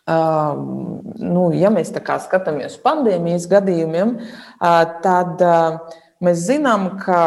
nu, 0.04 1.44
ja 1.56 1.70
mēs 1.72 1.92
skatāmies 1.94 2.74
uz 2.74 2.80
pandēmijas 2.84 3.46
gadījumiem, 3.48 4.18
tad 5.04 5.44
mēs 6.24 6.44
zinām, 6.48 6.86
ka 7.02 7.20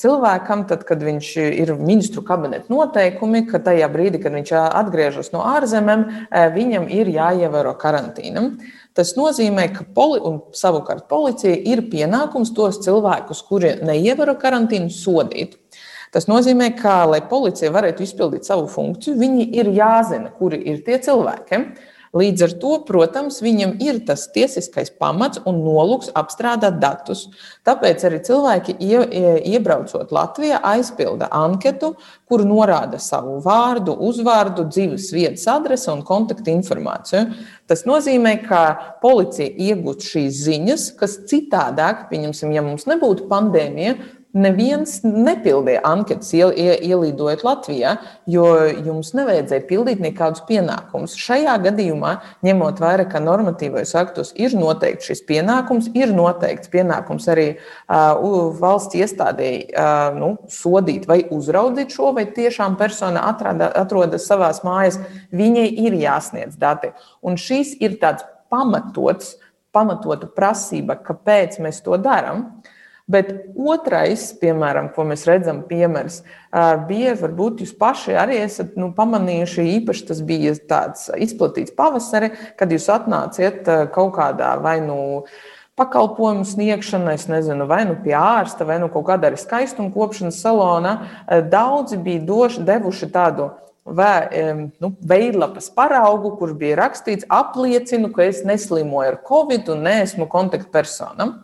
cilvēkam, 0.00 0.64
tad, 0.70 0.84
kad 0.88 1.02
viņš 1.04 1.30
ir 1.42 1.72
ministru 1.80 2.24
kabineta 2.26 2.72
noteikumi, 2.72 3.44
ka 3.48 3.60
tajā 3.62 3.88
brīdī, 3.92 4.20
kad 4.22 4.34
viņš 4.36 4.52
atgriežas 4.62 5.32
no 5.34 5.42
ārzemēm, 5.52 6.06
viņam 6.54 6.88
ir 6.92 7.10
jāievēro 7.12 7.74
karantīna. 7.80 8.48
Tas 8.96 9.14
nozīmē, 9.16 9.70
ka 9.72 9.86
poli, 9.96 10.20
savukārt 10.56 11.06
policija 11.08 11.56
ir 11.72 11.86
pienākums 11.92 12.52
tos 12.56 12.82
cilvēkus, 12.84 13.40
kuri 13.48 13.76
neievēro 13.84 14.36
karantīnu, 14.40 14.92
sodīt. 14.92 15.56
Tas 16.12 16.28
nozīmē, 16.28 16.74
ka, 16.76 17.06
lai 17.08 17.22
policija 17.24 17.72
varētu 17.72 18.04
izpildīt 18.04 18.44
savu 18.44 18.66
funkciju, 18.68 19.16
viņi 19.16 19.46
ir 19.56 19.70
jāzina, 19.72 20.28
kuri 20.36 20.60
ir 20.68 20.82
tie 20.84 20.98
cilvēki. 21.00 21.62
Līdz 22.12 22.42
ar 22.44 22.52
to, 22.60 22.70
protams, 22.84 23.38
viņam 23.40 23.70
ir 23.80 24.02
tas 24.04 24.26
tiesiskais 24.34 24.90
pamats 25.00 25.40
un 25.48 25.62
nolūks 25.64 26.10
apstrādāt 26.12 26.76
datus. 26.82 27.22
Tāpēc 27.64 28.04
arī 28.04 28.18
cilvēki, 28.26 28.74
iebraucot 29.48 30.12
Latvijā, 30.12 30.58
aizpilda 30.74 31.30
anketu, 31.32 31.94
kur 32.28 32.44
norāda 32.44 33.00
savu 33.00 33.38
vārdu, 33.40 33.96
uzvārdu, 33.96 34.68
dzīves 34.68 35.08
vietas 35.16 35.48
adresi 35.48 35.88
un 35.94 36.04
kontaktu 36.04 36.52
informāciju. 36.52 37.30
Tas 37.64 37.86
nozīmē, 37.88 38.34
ka 38.44 38.62
policija 39.00 39.48
iegūst 39.72 40.04
šīs 40.12 40.42
ziņas, 40.50 40.90
kas 41.00 41.16
citādāk, 41.32 42.10
pieņemsim, 42.12 42.52
ja 42.52 42.60
mums 42.66 42.84
nebūtu 42.92 43.24
pandēmija, 43.32 43.96
neviens 44.32 44.98
nepildīja 45.04 45.82
anketas, 45.86 46.32
ielīdojot 46.32 47.44
Latvijā, 47.46 47.94
jo 48.30 48.46
jums 48.70 49.12
nevajadzēja 49.16 49.64
pildīt 49.68 50.02
nekādus 50.02 50.44
pienākumus. 50.48 51.16
Šajā 51.20 51.58
gadījumā, 51.66 52.14
ņemot 52.46 52.80
vērā, 52.82 53.06
ka 53.12 53.22
normatīvos 53.22 53.94
aktos 53.98 54.32
ir 54.40 54.56
noteikts 54.58 55.10
šis 55.10 55.24
pienākums, 55.28 55.90
ir 55.98 56.14
noteikts 56.16 56.72
pienākums 56.72 57.28
arī 57.32 57.48
uh, 57.52 58.52
valsts 58.60 58.98
iestādēji 58.98 59.62
uh, 59.70 60.16
nu, 60.18 60.34
sodīt 60.52 61.06
vai 61.10 61.22
uzraudzīt 61.32 61.94
šo, 61.94 62.12
vai 62.16 62.26
tiešām 62.32 62.78
persona 62.80 63.26
atrada, 63.28 63.70
atrodas 63.82 64.26
savās 64.28 64.62
mājās, 64.66 65.00
viņai 65.34 65.68
ir 65.84 65.98
jāsniedz 66.00 66.58
dati. 66.60 66.92
Un 67.20 67.40
šīs 67.40 67.76
ir 67.84 68.00
tāds 68.02 68.24
pamatots, 68.52 69.36
pamatota 69.72 70.28
prasība, 70.28 70.98
kāpēc 71.00 71.58
mēs 71.64 71.80
to 71.84 71.96
darām. 72.00 72.61
Bet 73.10 73.32
otrais, 73.58 74.28
piemēram, 74.38 74.92
ko 74.94 75.04
mēs 75.08 75.24
redzam, 75.26 75.64
piemērs, 75.66 76.20
bija, 76.86 77.16
varbūt 77.18 77.64
jūs 77.64 77.72
paši 77.78 78.14
arī 78.14 78.38
esat 78.44 78.76
nu, 78.78 78.92
pamanījuši, 78.94 79.64
īpaši 79.80 80.06
tas 80.12 80.20
bija 80.26 80.54
tāds 80.70 81.08
izplatīts 81.18 81.74
pavasarī, 81.74 82.30
kad 82.56 82.70
jūs 82.70 82.86
atnāciet 82.94 83.66
kaut 83.94 84.14
kādā 84.20 84.54
vai 84.62 84.78
nu 84.84 85.00
pakalpojumu 85.76 86.46
sniegšana, 86.46 87.16
es 87.18 87.26
nezinu, 87.32 87.66
vai 87.66 87.82
nu 87.88 87.96
pie 88.04 88.14
ārsta, 88.18 88.66
vai 88.68 88.78
nu 88.78 88.90
kaut 88.92 89.08
kādā 89.08 89.30
arī 89.30 89.40
skaistuma 89.40 89.90
kopšanas 89.94 90.38
salonā. 90.44 90.94
Daudzi 91.50 91.98
bija 91.98 92.22
doši, 92.28 92.64
devuši 92.68 93.10
tādu 93.12 93.50
vai, 93.84 94.28
nu, 94.78 94.92
veidlapas 95.02 95.70
paraugu, 95.74 96.36
kur 96.38 96.54
bija 96.58 96.78
rakstīts, 96.84 97.26
apliecinu, 97.26 98.12
ka 98.14 98.28
es 98.28 98.44
neslimoju 98.46 99.14
ar 99.14 99.22
covid 99.26 99.72
un 99.74 99.82
neesmu 99.88 100.28
kontaktpersonam. 100.30 101.40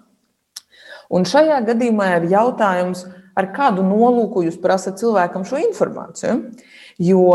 Un 1.09 1.25
šajā 1.29 1.63
gadījumā 1.69 2.11
ir 2.19 2.29
jautājums, 2.33 3.07
ar 3.39 3.51
kādu 3.55 3.85
nolūku 3.87 4.45
jūs 4.47 4.59
prasat 4.61 4.99
cilvēkam 5.01 5.47
šo 5.49 5.61
informāciju. 5.63 6.41
Jo, 6.99 7.29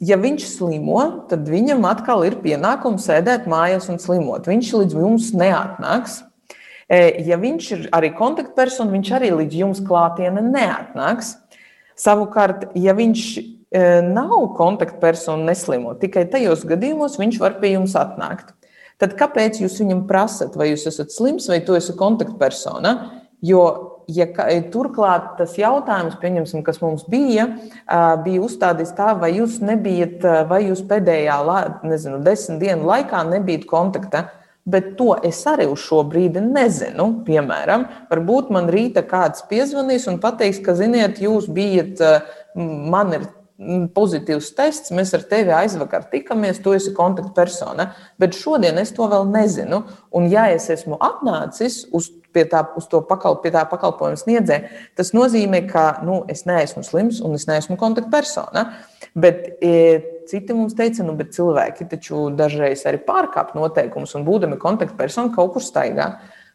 ja 0.00 0.18
viņš 0.18 0.46
slimo, 0.54 1.02
tad 1.30 1.48
viņam 1.50 1.84
atkal 1.88 2.24
ir 2.26 2.38
pienākums 2.42 3.06
sēdēt 3.08 3.46
mājās 3.50 3.90
un 3.92 4.00
slimot. 4.02 4.48
Viņš 4.48 4.72
līdz 4.82 4.98
jums 5.02 5.30
neatnāks. 5.36 6.22
E, 6.88 7.00
ja 7.28 7.36
viņš 7.36 7.70
ir 7.76 7.86
arī 7.92 8.14
kontaktpersona, 8.16 8.94
viņš 8.94 9.12
arī 9.18 9.30
līdz 9.42 9.60
jums 9.62 9.84
klātienē 9.84 10.42
neatnāks. 10.48 11.34
Savukārt, 11.98 12.70
ja 12.78 12.94
viņš 12.96 13.24
e, 13.36 13.42
nav 14.06 14.54
kontaktpersona, 14.56 15.50
neslimo, 15.50 15.92
tikai 16.00 16.24
tajos 16.32 16.64
gadījumos 16.68 17.18
viņš 17.20 17.40
var 17.42 17.58
pie 17.60 17.74
jums 17.74 17.98
atnākt. 17.98 18.54
Tad 18.98 19.14
kāpēc 19.18 19.60
jūs 19.62 19.78
viņam 19.78 20.06
prasat, 20.08 20.56
vai 20.58 20.72
jūs 20.72 20.88
esat 20.90 21.14
slims 21.14 21.46
vai 21.50 21.60
tu 21.62 21.76
esi 21.78 21.94
kontaktpersona? 21.98 22.94
Jo, 23.46 23.62
ja 24.10 24.26
turklāt 24.72 25.36
tas 25.38 25.54
jautājums, 25.58 26.16
kas 26.66 26.80
mums 26.82 27.04
bija, 27.06 27.46
bija 28.24 28.42
uzstādīts 28.42 28.96
tā, 28.98 29.12
vai 29.20 29.36
jūs 29.36 29.60
nebijat, 29.62 30.26
vai 30.50 30.64
jūs 30.66 30.82
pēdējā 30.90 31.38
nezinu, 31.86 32.18
desmit 32.26 32.58
dienu 32.64 32.90
laikā 32.90 33.22
nebijat 33.30 33.68
kontaktā. 33.70 34.26
Bet 34.68 34.98
to 34.98 35.14
es 35.24 35.38
arī 35.48 35.64
uz 35.70 35.80
šo 35.80 36.02
brīdi 36.04 36.42
nezinu. 36.44 37.22
Piemēram, 37.24 37.86
varbūt 38.10 38.50
man 38.52 38.66
rīta 38.68 39.00
kāds 39.06 39.46
piezvanīs 39.48 40.04
un 40.10 40.18
pateiks, 40.20 40.58
ka, 40.60 40.74
ziniet, 40.76 41.22
jūs 41.24 41.46
bijat, 41.48 42.02
man 42.58 43.14
ir 43.16 43.24
pozitīvs 43.58 44.52
tests, 44.54 44.92
mēs 44.94 45.10
ar 45.16 45.24
tevi 45.26 45.50
aizvakar 45.54 46.06
tikamies, 46.12 46.60
tu 46.62 46.74
esi 46.76 46.92
kontaktpersona. 46.94 47.90
Bet 48.20 48.36
šodien 48.38 48.78
es 48.78 48.92
to 48.94 49.08
vēl 49.10 49.26
nezinu. 49.32 49.82
Un, 50.14 50.28
ja 50.30 50.46
es 50.54 50.68
esmu 50.70 50.98
atnācis 51.02 51.80
uz, 51.94 52.12
tā, 52.34 52.62
uz 52.78 52.86
to 52.90 53.02
pakalp, 53.08 53.42
pie 53.42 53.50
tā 53.54 53.64
pakalpojuma 53.66 54.20
sniedzēja, 54.20 54.70
tas 54.98 55.10
nozīmē, 55.16 55.64
ka 55.70 55.88
nu, 56.06 56.20
es 56.30 56.44
neesmu 56.46 56.84
slims 56.86 57.18
un 57.24 57.34
es 57.34 57.48
neesmu 57.50 57.74
kontaktpersona. 57.80 58.68
Bet 59.18 59.58
e, 59.64 59.74
citi 60.30 60.54
mums 60.54 60.78
teica, 60.78 61.02
nu, 61.02 61.16
bet 61.18 61.34
cilvēki 61.34 61.88
taču 61.90 62.28
dažreiz 62.38 62.86
arī 62.86 63.02
pārkāpj 63.02 63.58
noteikumus 63.58 64.14
un, 64.14 64.26
būdami 64.28 64.60
kontaktpersona, 64.62 65.34
kaut 65.34 65.56
kur 65.56 65.66
staigā. 65.66 66.12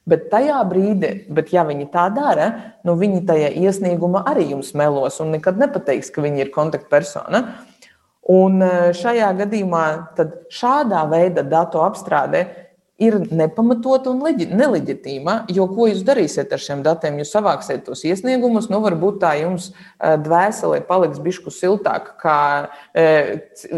Bet 0.09 0.25
tajā 0.33 0.57
brīdī, 0.67 1.13
bet 1.31 1.53
ja 1.55 1.63
viņi 1.63 1.85
tā 1.93 2.09
dara, 2.11 2.49
nu 2.83 2.97
viņi 2.99 3.21
tajā 3.27 3.53
iesniegumā 3.63 4.25
arī 4.33 4.49
jums 4.49 4.73
melos 4.75 5.21
un 5.23 5.31
nekad 5.31 5.61
nepateiks, 5.61 6.11
ka 6.11 6.23
viņi 6.25 6.43
ir 6.43 6.51
kontaktpersona. 6.51 7.43
Un 8.33 8.59
e, 8.63 8.73
šajā 8.95 9.29
gadījumā 9.39 9.85
šādā 10.51 11.05
veida 11.11 11.43
datu 11.47 11.79
apstrāde 11.83 12.43
ir 12.99 13.17
nepamatota 13.31 14.11
un 14.11 14.21
neleģitīma. 14.23 15.37
Jo 15.51 15.69
ko 15.71 15.87
jūs 15.89 16.03
darīsiet 16.07 16.51
ar 16.51 16.61
šiem 16.61 16.83
datiem? 16.85 17.17
Jūs 17.19 17.33
savāksiet 17.35 17.83
tos 17.87 18.03
iesniegumus, 18.07 18.69
nu 18.71 18.79
varbūt 18.83 19.21
tā 19.23 19.33
jums 19.39 19.71
e, 19.71 20.13
dvēselē 20.23 20.83
paliks 20.87 21.23
bišku 21.23 21.51
siltāk, 21.51 22.13
kā 22.19 22.37
e, 22.91 23.07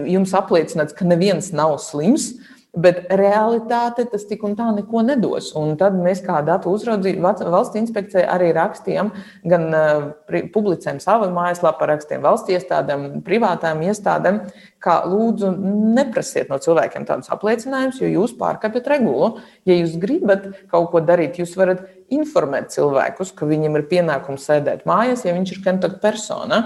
jums 0.10 0.34
apliecināts, 0.38 0.98
ka 0.98 1.06
neviens 1.06 1.54
nav 1.54 1.78
slims. 1.86 2.34
Bet 2.76 3.06
realitāte 3.08 4.04
tas 4.12 4.26
tik 4.28 4.42
un 4.44 4.58
tā 4.60 4.68
neko 4.76 5.00
nedos. 5.08 5.54
Un 5.56 5.78
tad 5.80 5.96
mēs, 5.96 6.20
kā 6.26 6.42
datu 6.44 6.74
uzraudzība, 6.76 7.32
valsts 7.48 7.80
inspekcija, 7.80 8.26
arī 8.34 8.50
rakstījām, 8.56 9.14
gan 9.48 9.68
uh, 9.72 10.10
publicējām 10.52 11.00
savu 11.04 11.30
mājaslapu, 11.32 11.88
rakstījām 11.88 12.26
valsts 12.26 12.52
iestādēm, 12.52 13.06
privātām 13.24 13.80
iestādēm, 13.88 14.42
kā 14.84 14.98
lūdzu 15.08 15.54
neprasiet 15.96 16.52
no 16.52 16.60
cilvēkiem 16.62 17.08
tādus 17.08 17.32
apliecinājumus, 17.34 18.02
jo 18.04 18.12
jūs 18.12 18.36
pārkāpjat 18.42 18.92
regulu. 18.92 19.38
Ja 19.64 19.80
jūs 19.80 19.96
gribat 20.02 20.52
kaut 20.72 20.92
ko 20.92 21.04
darīt, 21.06 21.40
jūs 21.40 21.56
varat 21.56 21.88
informēt 22.14 22.74
cilvēkus, 22.76 23.32
ka 23.38 23.48
viņiem 23.50 23.80
ir 23.80 23.88
pienākums 23.90 24.46
sēdēt 24.50 24.84
mājās, 24.90 25.24
ja 25.26 25.34
viņš 25.38 25.56
ir 25.56 25.64
kontaktpersona. 25.66 26.62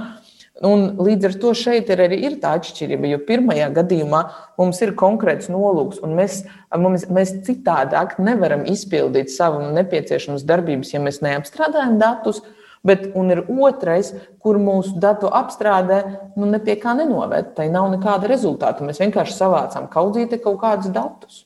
Un 0.66 0.98
līdz 1.00 1.30
ar 1.30 1.36
to 1.40 1.54
šeit 1.56 1.88
ir 1.94 2.02
arī 2.04 2.18
ir 2.28 2.36
tā 2.42 2.52
atšķirība, 2.58 3.08
jo 3.14 3.20
pirmajā 3.24 3.70
gadījumā 3.78 4.22
mums 4.60 4.82
ir 4.84 4.92
konkrēts 5.00 5.48
nolūks, 5.52 6.02
un 6.04 6.18
mēs, 6.18 6.42
mums, 6.76 7.06
mēs 7.08 7.38
citādāk 7.48 8.18
nevaram 8.20 8.66
izpildīt 8.68 9.32
savu 9.32 9.70
nepieciešamas 9.78 10.44
darbības, 10.50 10.92
ja 10.92 11.04
mēs 11.04 11.22
neapstrādājam 11.24 11.96
datus. 12.02 12.42
Bet 12.84 13.10
ir 13.12 13.42
otrais, 13.60 14.14
kur 14.40 14.56
mūsu 14.60 15.02
datu 15.04 15.28
apstrādē 15.36 15.98
nu, 16.40 16.48
nepie 16.48 16.78
kā 16.80 16.94
nenoved. 16.96 17.52
Tai 17.58 17.66
nav 17.72 17.90
nekāda 17.92 18.30
rezultāta. 18.32 18.86
Mēs 18.88 19.02
vienkārši 19.04 19.36
savācām 19.36 19.90
kaudzīti 19.92 20.40
kaut 20.40 20.62
kādus 20.62 20.94
datus. 20.96 21.42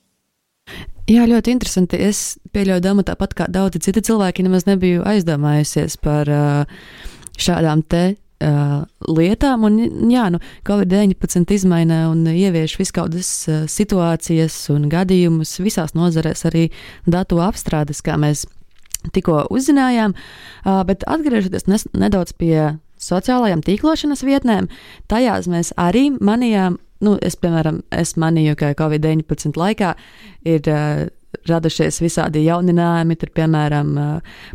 Jā, 1.10 1.26
ļoti 1.26 1.56
interesanti. 1.58 1.98
Es 2.06 2.38
pieļauju, 2.54 2.86
Dama, 2.86 3.06
tāpat 3.06 3.34
kā 3.34 3.50
daudzi 3.50 3.82
citi 3.82 4.06
cilvēki, 4.06 4.46
nemaz 4.46 4.70
nebiju 4.70 5.02
aizdomājusies 5.10 5.98
par 6.06 6.30
šādām 7.42 7.82
te 7.82 8.06
uh, 8.44 8.84
lietām. 9.08 9.64
Un, 9.68 9.80
jā, 10.12 10.28
nu, 10.34 10.42
Covid-19 10.68 11.56
izmaina 11.56 12.04
un 12.12 12.26
ievieš 12.30 12.76
viskaudas 12.80 13.32
uh, 13.48 13.64
situācijas 13.70 14.58
un 14.74 14.90
gadījumus 14.92 15.56
visās 15.64 15.96
nozarēs, 15.98 16.46
arī 16.50 16.68
datu 17.10 17.42
apstrādes, 17.44 18.04
kā 18.06 18.18
mēs 18.20 18.46
tikko 19.16 19.46
uzzinājām. 19.54 20.16
Uh, 20.64 20.84
bet 20.88 21.06
atgriežoties 21.10 21.68
nedaudz 21.94 22.36
pie 22.38 22.78
sociālajām 23.04 23.64
tīklošanas 23.66 24.24
vietnēm, 24.24 24.70
tajās 25.12 25.50
mēs 25.52 25.74
arī 25.80 26.10
manījām. 26.20 26.80
Nu, 27.04 27.18
es, 27.20 27.36
piemēram, 27.36 27.82
es 27.92 28.14
manīju, 28.16 28.56
ka 28.56 28.70
Covid-19 28.80 29.58
laikā 29.60 29.90
ir 30.48 30.70
uh, 30.72 31.10
radušies 31.50 32.00
visādi 32.04 32.44
jauninājumi, 32.46 33.18
tur, 33.20 33.32
piemēram, 33.36 33.94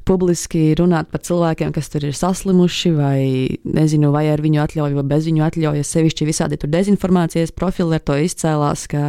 publiski 0.09 0.73
runāt 0.79 1.11
par 1.13 1.23
cilvēkiem, 1.27 1.73
kas 1.77 1.91
tur 1.93 2.09
ir 2.09 2.17
saslimuši, 2.17 2.93
vai 2.97 3.23
nezinu, 3.65 4.13
vai 4.15 4.27
ar 4.33 4.43
viņu 4.45 4.63
atļauju, 4.65 5.01
vai 5.01 5.07
bez 5.15 5.29
viņu 5.29 5.47
atļaujas. 5.49 5.95
Sevišķi 5.97 6.29
visādi 6.29 6.61
tur 6.61 6.73
dezinformācijas 6.73 7.55
profili 7.57 7.99
ar 7.99 8.05
to 8.05 8.19
izcēlās, 8.25 8.87
ka 8.91 9.05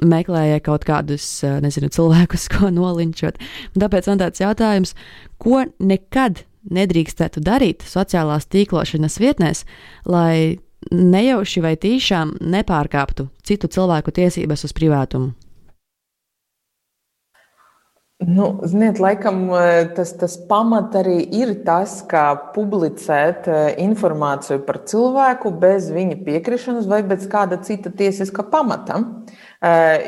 meklēja 0.00 0.62
kaut 0.64 0.86
kādus, 0.88 1.26
nezinu, 1.62 1.90
cilvēkus, 1.92 2.48
ko 2.54 2.72
nolinčot. 2.74 3.40
Tāpēc 3.78 4.10
man 4.10 4.24
tāds 4.24 4.42
jautājums, 4.42 4.96
ko 5.42 5.64
nekad 5.78 6.44
nedrīkstētu 6.70 7.42
darīt 7.44 7.86
sociālās 7.88 8.48
tīklošanas 8.52 9.16
vietnēs, 9.20 9.64
lai 10.08 10.60
nejauši 10.90 11.62
vai 11.64 11.74
tīšām 11.80 12.38
nepārkāptu 12.40 13.28
citu 13.44 13.68
cilvēku 13.72 14.12
tiesības 14.16 14.64
uz 14.68 14.76
privātumu? 14.76 15.32
Nu, 18.20 18.58
ziniet, 18.68 18.98
laikam 19.00 19.46
tas, 19.96 20.10
tas 20.20 20.34
pamat 20.48 20.92
arī 21.00 21.22
ir 21.38 21.54
tas, 21.64 22.02
kā 22.04 22.26
publicēt 22.52 23.46
informāciju 23.80 24.60
par 24.66 24.82
cilvēku 24.90 25.54
bez 25.62 25.86
viņa 25.94 26.18
piekrišanas 26.26 26.88
vai 26.90 26.98
bez 27.08 27.24
kāda 27.32 27.56
cita 27.64 27.88
tiesiska 27.88 28.44
pamata. 28.52 28.98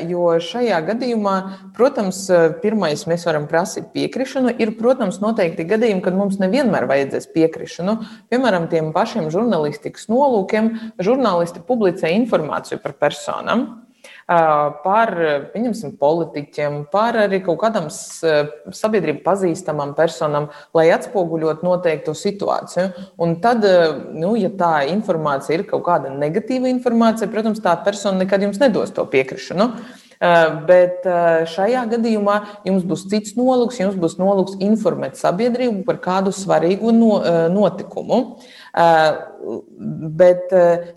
Jo 0.09 0.35
šajā 0.45 0.77
gadījumā, 0.91 1.33
protams, 1.73 2.27
pirmais 2.61 3.07
mēs 3.09 3.25
varam 3.25 3.47
prasīt 3.49 3.89
piekrišanu. 3.97 4.53
Ir, 4.61 4.75
protams, 4.77 5.17
noteikti 5.23 5.65
gadījumi, 5.73 6.03
kad 6.05 6.13
mums 6.17 6.37
nevienmēr 6.41 6.85
vajadzēs 6.89 7.31
piekrišanu. 7.33 7.97
Piemēram, 8.29 8.69
tiem 8.69 8.93
pašiem 8.93 9.31
žurnālistikas 9.33 10.05
nolūkiem 10.13 10.69
žurnālisti 11.01 11.65
publicē 11.65 12.13
informāciju 12.19 12.77
par 12.85 12.93
personām 13.01 13.71
par 14.27 15.11
politiķiem, 15.99 16.77
par 16.91 17.17
arī 17.25 17.41
kaut 17.43 17.59
kādām 17.63 17.89
sabiedrību 17.91 19.23
pazīstamām 19.25 19.95
personām, 19.97 20.49
lai 20.73 20.89
atspoguļot 20.95 21.63
noteiktu 21.65 22.15
situāciju. 22.15 22.87
Un 23.17 23.35
tad, 23.43 23.65
nu, 24.13 24.35
ja 24.39 24.49
tā 24.49 24.85
informācija 24.91 25.59
ir 25.59 25.67
kaut 25.67 25.83
kāda 25.89 26.13
negatīva 26.13 26.71
informācija, 26.71 27.31
protams, 27.31 27.61
tā 27.63 27.75
persona 27.83 28.23
nekad 28.23 28.47
jums 28.47 28.61
nedos 28.63 28.95
to 28.95 29.05
piekrišanu. 29.11 29.71
Bet 30.67 31.03
šajā 31.51 31.81
gadījumā 31.91 32.35
jums 32.63 32.85
būs 32.87 33.09
cits 33.11 33.33
nolūks. 33.35 33.81
Jums 33.81 33.97
būs 33.99 34.15
nolūks 34.21 34.55
informēt 34.63 35.19
sabiedrību 35.19 35.83
par 35.83 35.99
kādu 36.05 36.31
svarīgu 36.31 36.93
notikumu. 37.51 38.37
Bet 38.73 40.47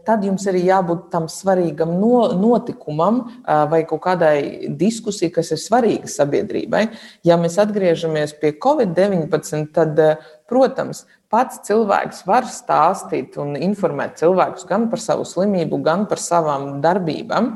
tad 0.06 0.22
jums 0.24 0.46
arī 0.48 0.62
jābūt 0.64 1.10
tam 1.12 1.26
svarīgam 1.28 1.92
notikumam 2.00 3.18
vai 3.44 3.82
kaut 3.88 4.00
kādai 4.06 4.70
diskusijai, 4.80 5.32
kas 5.34 5.52
ir 5.52 5.60
svarīga 5.60 6.08
sabiedrībai. 6.08 6.86
Ja 7.26 7.36
mēs 7.40 7.58
atgriežamies 7.60 8.32
pie 8.40 8.54
Covid-19, 8.64 9.68
tad, 9.76 10.00
protams, 10.48 11.04
pats 11.28 11.60
cilvēks 11.68 12.24
var 12.24 12.48
stāstīt 12.48 13.36
un 13.42 13.58
informēt 13.60 14.16
cilvēkus 14.22 14.64
gan 14.70 14.88
par 14.88 15.02
savu 15.02 15.26
slimību, 15.28 15.82
gan 15.84 16.06
par 16.08 16.22
savām 16.22 16.78
darbībām 16.84 17.50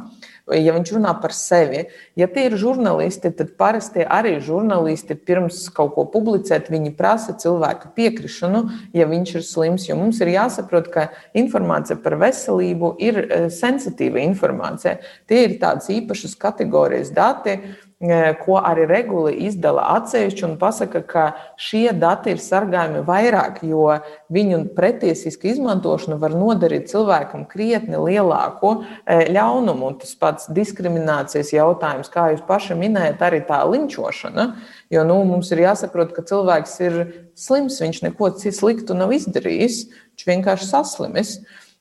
ja 0.56 0.74
viņš 0.74 0.92
runā 0.96 1.12
par 1.22 1.34
sevi. 1.36 1.84
Ja 2.18 2.28
tie 2.30 2.46
ir 2.48 2.56
žurnālisti, 2.60 3.32
tad 3.36 3.52
parasti 3.60 4.04
arī 4.04 4.36
žurnālisti 4.44 5.16
pirms 5.16 5.62
kaut 5.74 5.94
ko 5.96 6.06
publicēt, 6.10 6.70
viņi 6.72 6.94
prasa 6.98 7.36
cilvēka 7.38 7.92
piekrišanu, 7.96 8.64
ja 8.96 9.08
viņš 9.10 9.34
ir 9.36 9.46
slims. 9.46 9.88
Jo 9.88 9.98
mums 10.00 10.22
ir 10.22 10.32
jāsaprot, 10.34 10.90
ka 10.92 11.08
informācija 11.38 11.98
par 12.02 12.18
veselību 12.20 12.94
ir 13.02 13.22
eh, 13.22 13.46
sensitīva 13.54 14.22
informācija. 14.24 14.98
Tie 15.30 15.44
ir 15.46 15.60
tādas 15.62 15.90
īpašas 15.92 16.36
kategorijas 16.40 17.14
dati 17.14 17.60
ko 18.00 18.56
arī 18.64 18.86
regula 18.88 19.28
izdala 19.28 19.82
atsevišķi 19.98 20.44
un 20.46 20.54
pasaka, 20.60 21.02
ka 21.04 21.24
šie 21.60 21.90
dati 21.92 22.32
ir 22.32 22.40
sargājami 22.40 23.02
vairāk, 23.04 23.58
jo 23.68 23.98
viņu 24.32 24.62
pretiesiska 24.76 25.50
izmantošana 25.50 26.16
var 26.20 26.32
nodarīt 26.32 26.88
cilvēkam 26.88 27.44
krietni 27.50 28.00
lielāku 28.00 28.72
ļaunumu. 29.04 29.90
Un 29.92 30.00
tas 30.00 30.16
pats 30.16 30.48
diskriminācijas 30.56 31.52
jautājums, 31.52 32.08
kā 32.08 32.30
jūs 32.32 32.44
paši 32.48 32.78
minējat, 32.80 33.20
arī 33.20 33.42
tā 33.44 33.60
linčošana. 33.68 34.54
Jo 34.90 35.04
nu, 35.04 35.20
mums 35.28 35.52
ir 35.52 35.66
jāsaprot, 35.66 36.16
ka 36.16 36.24
cilvēks 36.24 36.78
ir 36.86 37.00
slims, 37.36 37.82
viņš 37.84 38.06
neko 38.08 38.32
sliktu 38.40 38.96
nav 38.96 39.12
izdarījis, 39.12 39.82
viņš 39.92 40.30
vienkārši 40.32 40.72
saslimis. 40.72 41.36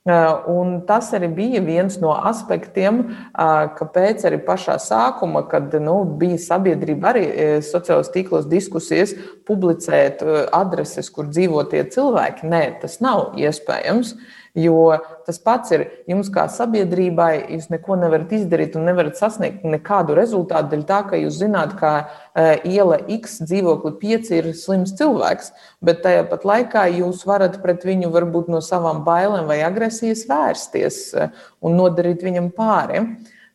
Un 0.08 0.78
tas 0.88 1.10
arī 1.14 1.28
bija 1.36 1.60
viens 1.62 1.98
no 2.00 2.14
aspektiem, 2.16 3.02
kāpēc 3.36 4.24
arī 4.26 4.40
pašā 4.46 4.78
sākuma, 4.80 5.44
kad 5.52 5.76
nu, 5.84 5.98
bija 6.18 6.40
sabiedrība 6.40 7.12
arī 7.12 7.26
sociālajos 7.68 8.14
tīklos 8.14 8.48
diskusijas, 8.50 9.14
publicēt 9.46 10.24
adreses, 10.56 11.12
kur 11.12 11.28
dzīvo 11.28 11.66
tie 11.70 11.84
cilvēki. 11.84 12.48
Nē, 12.48 12.64
tas 12.82 13.02
nav 13.04 13.36
iespējams. 13.38 14.16
Jo 14.60 14.98
tas 15.28 15.38
pats 15.40 15.72
ir 15.76 15.86
jums, 16.10 16.28
kā 16.34 16.48
sabiedrībai, 16.52 17.32
jūs 17.54 17.70
neko 17.72 17.96
nevarat 18.02 18.34
izdarīt 18.36 18.76
un 18.76 18.88
nevarat 18.90 19.20
sasniegt 19.20 19.64
nekādu 19.68 20.18
rezultātu 20.18 20.74
dēļ 20.74 20.84
tā, 20.90 21.00
ka 21.08 21.20
jūs 21.22 21.38
zināt, 21.40 21.76
ka 21.80 21.92
e, 22.02 22.46
iela 22.74 22.98
X 23.20 23.40
dzīvokli 23.46 23.94
5 24.02 24.34
ir 24.40 24.50
slims 24.58 24.96
cilvēks, 25.00 25.54
bet 25.86 26.04
tajā 26.04 26.26
pat 26.32 26.48
laikā 26.50 26.88
jūs 26.98 27.24
varat 27.30 27.60
pret 27.64 27.86
viņu 27.88 28.12
varbūt 28.16 28.52
no 28.52 28.62
savām 28.66 29.04
bailēm 29.08 29.48
vai 29.50 29.62
agresijas 29.68 30.26
vērsties 30.30 31.02
e, 31.14 31.30
un 31.64 31.80
nodarīt 31.80 32.26
viņam 32.26 32.52
pāri. 32.58 33.06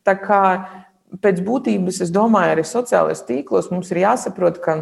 Tā 0.06 0.16
kā 0.20 0.42
pēc 1.22 1.40
būtības, 1.44 2.00
es 2.04 2.12
domāju, 2.14 2.54
arī 2.54 2.66
sociālajos 2.66 3.26
tīklos 3.28 3.70
mums 3.72 3.90
ir 3.92 4.04
jāsaprot, 4.04 4.60
ka 4.62 4.78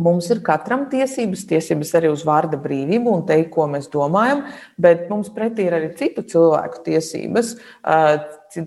Mums 0.00 0.30
ir 0.32 0.40
katram 0.46 0.86
tiesības, 0.92 1.44
tiesības 1.50 1.94
arī 1.98 2.10
uz 2.14 2.24
vārda 2.24 2.56
brīvību 2.60 3.12
un 3.18 3.24
teikt, 3.28 3.50
ko 3.52 3.66
mēs 3.68 3.90
domājam, 3.92 4.46
bet 4.80 5.08
mums 5.12 5.28
pretī 5.34 5.68
ir 5.68 5.76
arī 5.76 5.90
citu 5.98 6.24
cilvēku 6.24 6.80
tiesības, 6.86 7.56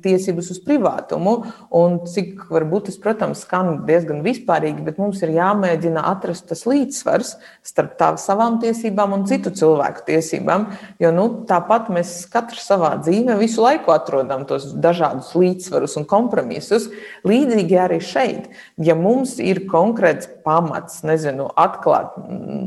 tiesības 0.03 0.51
uz 0.53 0.59
privātumu. 0.63 1.33
Un 1.75 1.97
cik 2.07 2.45
varbūt 2.53 2.87
tas, 2.89 2.99
protams, 3.01 3.43
skan 3.43 3.83
diezgan 3.87 4.21
vispārīgi, 4.25 4.83
bet 4.85 4.99
mums 5.01 5.23
ir 5.25 5.33
jāmēģina 5.35 6.03
atrast 6.13 6.47
tas 6.51 6.63
līdzsvars 6.69 7.33
starp 7.65 7.97
tā, 7.99 8.11
savām 8.21 8.59
tiesībām 8.63 9.15
un 9.17 9.25
citu 9.29 9.51
cilvēku 9.55 10.05
tiesībām. 10.07 10.69
Jo 11.03 11.11
nu, 11.15 11.25
tāpat 11.49 11.89
mēs 11.93 12.15
katrs 12.31 12.67
savā 12.69 12.93
dzīvē 13.01 13.37
visu 13.41 13.63
laiku 13.63 13.93
atrodam 13.95 14.45
tos 14.49 14.69
dažādus 14.73 15.33
līdzsvarus 15.39 15.97
un 15.99 16.07
kompromisus. 16.09 16.89
Līdzīgi 17.27 17.79
arī 17.79 17.99
šeit, 18.03 18.51
ja 18.77 18.95
mums 18.99 19.39
ir 19.43 19.65
konkrēts 19.71 20.29
pamats, 20.43 21.01
nezinu, 21.07 21.47
atklāt 21.59 22.15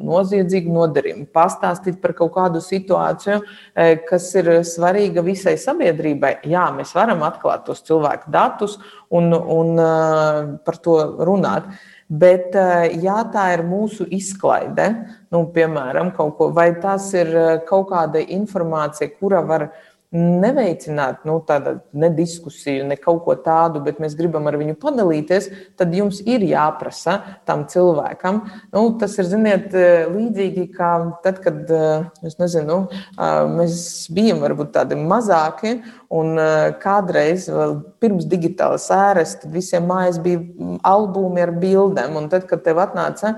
noziedzīgu 0.07 0.73
nodarījumu, 0.75 1.27
pastāstīt 1.35 2.01
par 2.03 2.15
kaut 2.19 2.35
kādu 2.37 2.63
situāciju, 2.65 3.41
kas 4.09 4.29
ir 4.41 4.51
svarīga 4.67 5.25
visai 5.27 5.57
sabiedrībai, 5.61 6.37
jā, 6.49 6.67
mēs 6.77 6.95
varam 6.97 7.25
atklāt 7.27 7.67
tos 7.69 7.85
cilvēku 7.87 8.33
datus 8.33 8.79
un, 9.11 9.33
un 9.33 9.77
uh, 9.79 10.57
par 10.65 10.81
to 10.83 10.97
runāt. 11.27 11.69
Bet, 12.07 12.55
uh, 12.55 12.87
ja 13.03 13.19
tā 13.33 13.49
ir 13.57 13.65
mūsu 13.67 14.07
izklaide, 14.15 14.93
nu, 15.35 15.43
piemēram, 15.55 16.13
ko, 16.15 16.51
vai 16.55 16.71
tas 16.83 17.09
ir 17.19 17.33
kaut 17.69 17.91
kāda 17.91 18.23
informācija, 18.23 19.11
kura 19.19 19.43
var 19.47 19.69
neveicināt 20.17 21.25
nu, 21.29 21.39
tādu 21.47 21.77
ne 21.97 22.11
diskusiju, 22.15 22.87
ne 22.89 22.97
kaut 23.01 23.23
ko 23.27 23.37
tādu, 23.45 23.83
bet 23.85 24.01
mēs 24.03 24.17
gribam 24.19 24.49
ar 24.49 24.59
viņu 24.61 24.77
padalīties, 24.83 25.51
tad 25.79 25.95
jums 25.97 26.23
ir 26.25 26.45
jāprasa 26.47 27.19
tam 27.49 27.67
cilvēkam. 27.71 28.43
Nu, 28.75 28.87
tas 29.01 29.19
ir 29.21 29.29
ziniet, 29.31 29.77
līdzīgi 30.13 30.69
kā 30.77 30.93
tad, 31.25 31.43
kad 31.45 31.71
nezinu, 32.41 32.81
mēs 33.57 33.79
bijām 34.17 34.43
varbūt 34.45 34.75
tādi 34.79 34.99
mazāki 35.01 35.77
Un 36.07 36.39
kādreiz, 36.79 37.49
pirms 37.99 38.29
digitālas 38.31 38.85
ēras, 38.95 39.33
tad 39.41 39.51
visiem 39.51 39.89
mājās 39.91 40.21
bija 40.23 40.39
mm, 40.39 40.77
albumi 40.87 41.43
ar 41.43 41.51
bildēm. 41.59 42.15
Un 42.21 42.29
tad, 42.31 42.45
kad 42.47 42.63
tev 42.63 42.79
atnāca 42.79 43.33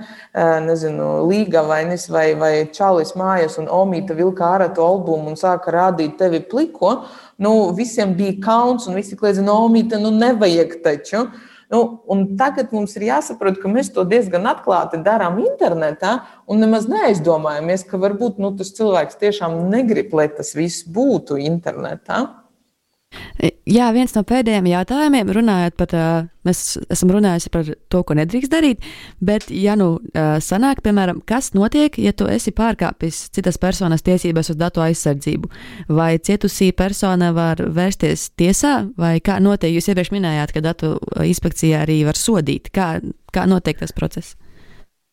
nezinu, 0.66 1.06
līgavainis 1.30 2.08
vai, 2.12 2.26
vai 2.36 2.52
čalis 2.74 3.14
mājās, 3.16 3.56
un 3.62 3.70
Omīta 3.72 4.16
vilka 4.18 4.50
ārā 4.50 4.68
to 4.76 4.84
albumu 4.84 5.32
un 5.32 5.40
sāka 5.40 5.72
rādīt 5.72 6.18
tevi 6.20 6.42
pliko, 6.68 7.04
nu, 7.36 7.72
visiem 7.74 8.14
bija 8.16 8.38
kauns, 8.42 8.86
un 8.86 8.94
visi 8.94 9.16
kliedza, 9.16 9.42
no 9.42 9.64
Omīta, 9.66 9.98
nu 10.00 10.10
nevajag 10.10 10.82
taču. 10.82 11.28
Nu, 11.68 12.00
tagad 12.38 12.72
mums 12.72 12.96
ir 12.96 13.02
jāsaprot, 13.10 13.58
ka 13.60 13.68
mēs 13.68 13.92
to 13.92 14.04
diezgan 14.08 14.46
atklāti 14.48 15.02
darām 15.04 15.36
internetā 15.42 16.22
un 16.48 16.60
nemaz 16.60 16.88
neaizdomājamies, 16.88 17.84
ka 17.84 18.00
varbūt 18.00 18.38
nu, 18.40 18.54
tas 18.56 18.72
cilvēks 18.72 19.20
tiešām 19.20 19.68
negrib, 19.68 20.14
lai 20.16 20.30
tas 20.32 20.54
viss 20.56 20.86
būtu 20.88 21.36
internetā. 21.36 22.47
Jā, 23.68 23.86
viens 23.94 24.12
no 24.16 24.24
pēdējiem 24.26 24.66
jautājumiem, 24.66 25.28
runājot 25.36 25.76
par, 25.78 25.92
mēs 26.46 26.62
esam 26.90 27.12
runājuši 27.14 27.52
par 27.54 27.68
to, 27.92 28.00
ko 28.04 28.16
nedrīkst 28.18 28.50
darīt, 28.50 28.82
bet, 29.24 29.46
ja 29.54 29.76
nu 29.78 30.00
sanāk, 30.44 30.82
piemēram, 30.84 31.20
kas 31.28 31.52
notiek, 31.54 32.00
ja 32.02 32.12
tu 32.16 32.26
esi 32.28 32.52
pārkāpis 32.56 33.28
citas 33.36 33.60
personas 33.62 34.02
tiesības 34.06 34.52
uz 34.52 34.58
datu 34.58 34.82
aizsardzību, 34.82 35.52
vai 35.94 36.10
cietusī 36.18 36.72
persona 36.76 37.30
var 37.36 37.62
vērsties 37.62 38.32
tiesā, 38.40 38.74
vai 38.98 39.16
kā 39.22 39.38
notiek, 39.44 39.76
jūs 39.76 39.92
iepriekš 39.92 40.12
minējāt, 40.16 40.56
ka 40.56 40.64
datu 40.64 40.96
inspekcija 41.22 41.84
arī 41.86 42.02
var 42.08 42.18
sodīt, 42.18 42.72
kā, 42.74 42.96
kā 43.32 43.46
notiek 43.46 43.78
tas 43.84 43.94
process? 43.94 44.34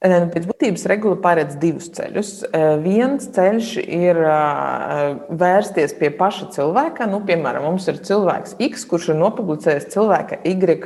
Pēc 0.03 0.43
būtības 0.45 0.83
regula 0.91 1.15
paredz 1.23 1.55
divus 1.57 1.87
ceļus. 1.95 2.31
Viens 2.83 3.29
ceļš 3.33 3.69
ir 3.83 4.19
vērsties 5.39 5.95
pie 5.97 6.11
paša 6.13 6.49
cilvēka. 6.57 7.07
Nu, 7.09 7.21
piemēram, 7.25 7.63
mums 7.69 7.87
ir 7.89 8.01
cilvēks 8.03 8.57
X, 8.67 8.83
kurš 8.91 9.13
ir 9.13 9.21
nopublicējis 9.21 9.87
cilvēka 9.95 10.41
Y 10.45 10.83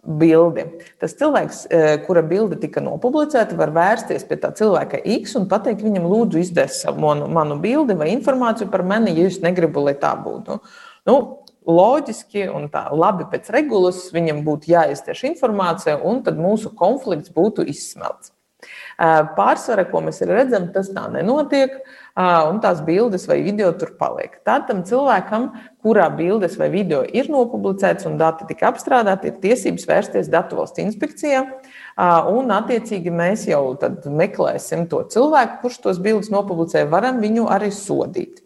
bildi. 0.00 0.64
Tas 1.00 1.12
cilvēks, 1.16 1.66
kura 2.06 2.22
bilde 2.24 2.56
tika 2.60 2.80
nopublicēta, 2.80 3.56
var 3.56 3.72
vērsties 3.76 4.24
pie 4.28 4.38
tā 4.40 4.48
cilvēka 4.56 4.96
X 5.20 5.36
un 5.36 5.44
pateikt 5.48 5.84
viņam, 5.84 6.06
lūdzu, 6.08 6.40
izdēs 6.40 6.82
manu, 6.96 7.28
manu 7.28 7.58
bildi 7.60 7.96
vai 8.00 8.08
informāciju 8.14 8.72
par 8.72 8.80
mani, 8.88 9.12
ja 9.12 9.28
jūs 9.28 9.42
negribat, 9.44 9.90
lai 9.90 9.94
tā 10.00 10.14
būtu. 10.16 10.56
Nu, 11.08 11.39
loģiski 11.70 12.48
un 12.50 12.68
tā 12.72 12.88
labi 12.92 13.28
pēc 13.30 13.48
regulas 13.54 14.08
viņam 14.14 14.42
būtu 14.46 14.74
jāiztieš 14.74 15.24
informācija, 15.30 15.96
un 16.02 16.20
tad 16.26 16.40
mūsu 16.40 16.74
konflikts 16.76 17.32
būtu 17.32 17.66
izsmelts. 17.70 18.34
Pārsvarā, 19.00 19.86
ko 19.88 20.02
mēs 20.04 20.20
redzam, 20.28 20.66
tas 20.74 20.90
tā 20.92 21.06
nenotiek, 21.08 21.78
un 22.20 22.58
tās 22.60 22.82
bildes 22.84 23.22
vai 23.30 23.38
video 23.40 23.70
tur 23.72 23.94
paliek. 23.96 24.34
Tādam 24.44 24.82
cilvēkam, 24.84 25.46
kurā 25.80 26.10
bildes 26.12 26.58
vai 26.60 26.68
video 26.68 27.00
ir 27.08 27.30
nopublicēts 27.32 28.04
un 28.10 28.18
dati 28.20 28.44
tika 28.50 28.68
apstrādāti, 28.68 29.32
ir 29.32 29.40
tiesības 29.40 29.88
vērsties 29.88 30.28
Datu 30.28 30.60
valsts 30.60 30.84
inspekcijā. 30.84 31.40
Un, 32.34 32.52
attiecīgi, 32.52 33.08
mēs 33.08 33.46
jau 33.48 33.62
meklēsim 34.04 34.84
to 34.92 35.00
cilvēku, 35.08 35.62
kurš 35.64 35.80
tos 35.86 36.04
bildes 36.04 36.28
nopublicē, 36.34 36.84
varam 36.92 37.24
viņu 37.24 37.48
arī 37.48 37.72
sodīt. 37.72 38.39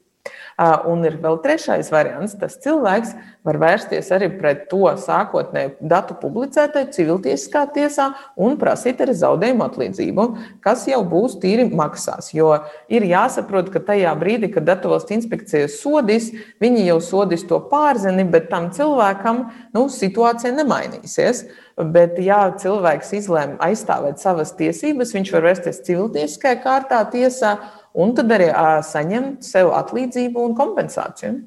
Un 0.61 1.03
ir 1.03 1.17
vēl 1.23 1.41
trešais 1.43 1.89
variants. 1.91 2.37
Tas 2.39 2.55
cilvēks 2.63 3.15
var 3.45 3.59
vērsties 3.59 4.11
arī 4.15 4.29
pret 4.39 4.69
to 4.71 4.87
sākotnēju 5.03 5.89
datu 5.91 6.15
publicētāju 6.21 6.93
civiltiesiskā 6.95 7.65
tiesā 7.75 8.13
un 8.39 8.55
prasīt 8.61 9.03
arī 9.03 9.17
zaudējumu 9.19 9.67
atlīdzību, 9.67 10.29
kas 10.65 10.87
jau 10.91 11.03
būs 11.11 11.37
tīri 11.43 11.67
maksās. 11.75 12.31
Jo 12.37 12.53
ir 12.87 13.07
jāsaprot, 13.11 13.73
ka 13.75 13.83
tajā 13.83 14.15
brīdī, 14.21 14.53
kad 14.55 14.69
datu 14.69 14.95
valsts 14.95 15.17
inspekcija 15.19 15.67
sodīs, 15.73 16.31
viņi 16.63 16.87
jau 16.87 17.01
sodīs 17.03 17.47
to 17.51 17.59
pārzini, 17.71 18.27
bet 18.31 18.49
tam 18.53 18.71
cilvēkam 18.75 19.49
nu, 19.75 19.89
situācija 19.91 20.55
nemainīsies. 20.55 21.47
Bet, 21.75 22.21
ja 22.23 22.53
cilvēks 22.55 23.09
izlēma 23.19 23.57
aizstāvēt 23.67 24.21
savas 24.23 24.53
tiesības, 24.55 25.11
viņš 25.17 25.33
var 25.35 25.49
vērsties 25.49 25.81
civiltiesiskajā 25.89 26.61
kārtā 26.63 27.01
tiesā 27.11 27.57
un 27.95 28.15
tad 28.19 28.33
arī 28.35 28.51
saņemt 28.85 29.47
sev 29.47 29.73
atlīdzību 29.79 30.49
un 30.49 30.57
kompensāciju. 30.59 31.41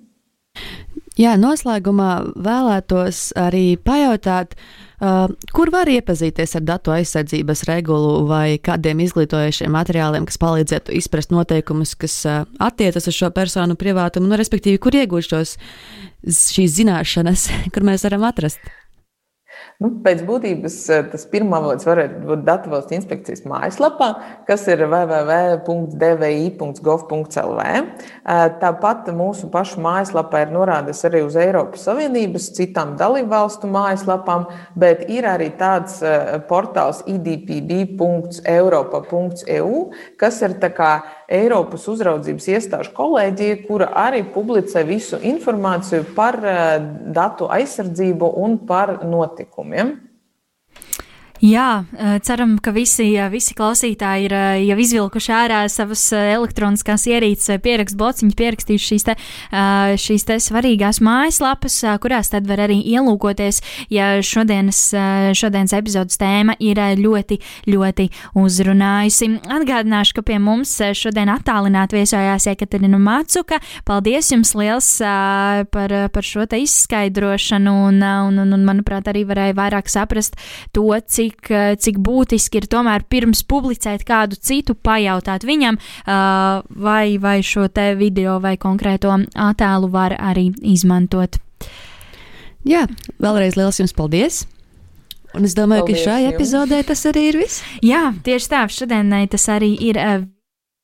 Jā, 1.17 1.33
noslēgumā 1.41 2.11
vēlētos 2.45 3.31
arī 3.41 3.73
pajautāt, 3.81 4.53
uh, 4.53 5.25
kur 5.53 5.71
var 5.73 5.89
iepazīties 5.89 6.53
ar 6.59 6.65
datu 6.65 6.93
aizsardzības 6.93 7.63
regulu 7.69 8.27
vai 8.29 8.59
kādiem 8.61 9.01
izglītojošiem 9.01 9.73
materiāliem, 9.73 10.27
kas 10.29 10.37
palīdzētu 10.41 10.93
izprast 10.99 11.33
noteikumus, 11.33 11.95
kas 11.97 12.19
uh, 12.29 12.43
attiecas 12.61 13.09
uz 13.09 13.17
šo 13.17 13.31
personu 13.33 13.77
privātumu, 13.79 14.29
nu, 14.29 14.37
respektīvi, 14.37 14.77
kur 14.81 14.97
iegūt 14.97 15.25
šīs 16.53 16.77
zināšanas, 16.77 17.49
kur 17.73 17.87
mēs 17.89 18.05
varam 18.05 18.29
atrast. 18.29 18.61
Nu, 19.77 19.91
pēc 20.01 20.23
būtības 20.25 20.75
eh, 20.89 21.03
tas 21.11 21.21
pirmā 21.29 21.59
avots 21.61 21.85
varētu 21.85 22.23
būt 22.25 22.41
Datu 22.47 22.71
valsts 22.71 22.95
inspekcijas 22.97 23.43
mājaslapā, 23.45 24.07
kas 24.47 24.63
ir 24.73 24.79
www.dvi.gov.lv. 24.89 27.61
Eh, 27.61 27.85
tāpat 28.63 29.11
mūsu 29.13 29.49
pašu 29.53 29.77
mājaslapā 29.85 30.41
ir 30.47 30.55
norādes 30.55 31.05
arī 31.05 31.21
uz 31.27 31.37
Eiropas 31.37 31.85
Savienības 31.85 32.49
citām 32.57 32.97
dalību 32.97 33.29
valstu 33.35 33.69
mājaslapām, 33.69 34.49
bet 34.73 35.05
ir 35.13 35.29
arī 35.29 35.53
tāds 35.61 36.01
eh, 36.01 36.41
portāls 36.49 37.05
idpd.europa.eu, 37.13 39.69
kas 40.17 40.41
ir 40.41 40.57
tā 40.57 40.73
kā 40.73 41.05
Eiropas 41.27 41.83
uzraudzības 41.91 42.45
iestāžu 42.55 42.93
kolēģija, 42.95 43.61
kura 43.67 43.91
arī 44.07 44.23
publicē 44.33 44.85
visu 44.87 45.19
informāciju 45.19 46.05
par 46.15 46.39
datu 47.13 47.49
aizsardzību 47.51 48.31
un 48.41 48.57
par 48.65 49.01
notikumu 49.03 49.67
izdevumiem. 49.67 50.06
Jā, 51.37 51.85
eh, 51.93 52.17
ceram, 52.25 52.55
ka 52.57 52.71
visi, 52.73 53.11
visi 53.29 53.53
klausītāji 53.53 54.25
ir 54.25 54.33
eh, 54.33 54.61
jau 54.65 54.77
izvilkuši 54.81 55.33
ārā 55.37 55.59
savas 55.69 56.01
eh, 56.15 56.31
elektroniskās 56.33 57.05
ierīces 57.11 57.51
vai 57.51 57.57
pierakstu 57.61 57.99
blociņus, 57.99 58.37
pierakstījuši 58.39 58.87
šīs, 58.87 59.05
te, 59.05 59.15
šīs 60.01 60.25
te 60.25 60.37
svarīgās 60.41 60.99
mājaslapas, 61.03 61.75
kurās 62.01 62.31
tad 62.33 62.47
var 62.49 62.63
arī 62.65 62.79
ielūkoties, 62.89 63.59
ja 63.93 64.15
šodienas, 64.25 64.79
šodienas 65.37 65.75
epizodes 65.77 66.17
tēma 66.17 66.55
ir 66.63 66.79
ļoti, 66.97 67.37
ļoti 67.69 68.07
uzrunājusi. 68.37 69.29
Atgādināšu, 69.57 70.17
ka 70.17 70.25
pie 70.25 70.39
mums 70.41 70.73
šodien 70.97 71.29
attālināti 71.33 71.99
viesojās 71.99 72.47
Ekaterina 72.49 72.99
Mācuka. 73.01 73.59
Paldies 73.87 74.31
jums 74.33 74.53
liels 74.57 74.89
par, 75.03 75.95
par 76.13 76.25
šo 76.25 76.47
te 76.49 76.61
izskaidrošanu 76.63 77.75
un, 77.89 78.01
un, 78.01 78.41
un, 78.45 78.57
un, 78.57 78.67
manuprāt, 78.67 79.09
arī 79.11 79.25
varēja 79.29 79.57
vairāk 79.57 79.91
saprast 79.91 80.39
to, 80.75 80.87
cik 81.05 81.26
cik, 81.27 81.51
eh, 81.51 81.75
cik 81.75 81.99
būtiski 81.99 82.61
ir 82.61 82.67
tomēr 82.67 83.03
pirms 83.09 83.43
publicēt 83.43 84.05
kādu 84.07 84.37
citu 84.39 84.75
pajautāt 84.75 85.43
viņam, 85.43 85.77
uh, 85.77 86.61
vai, 86.69 87.17
vai 87.17 87.41
šo 87.41 87.67
te 87.67 87.95
video 87.95 88.39
vai 88.39 88.57
konkrēto 88.57 89.11
attēlu 89.35 89.89
var 89.91 90.15
arī 90.17 90.53
izmantot. 90.61 91.37
Jā, 92.67 92.87
vēlreiz 93.19 93.55
liels 93.55 93.79
jums 93.79 93.93
paldies! 93.93 94.45
Un 95.35 95.43
es 95.43 95.53
domāju, 95.53 95.85
paldies 95.85 96.03
ka 96.03 96.11
šajā 96.11 96.31
epizodē 96.33 96.81
tas 96.87 97.03
arī 97.05 97.27
ir 97.29 97.37
viss. 97.37 97.61
Jā, 97.83 98.13
tieši 98.23 98.49
tā, 98.49 98.63
šodienai 98.71 99.27
tas 99.29 99.47
arī 99.51 99.75
ir. 99.89 99.99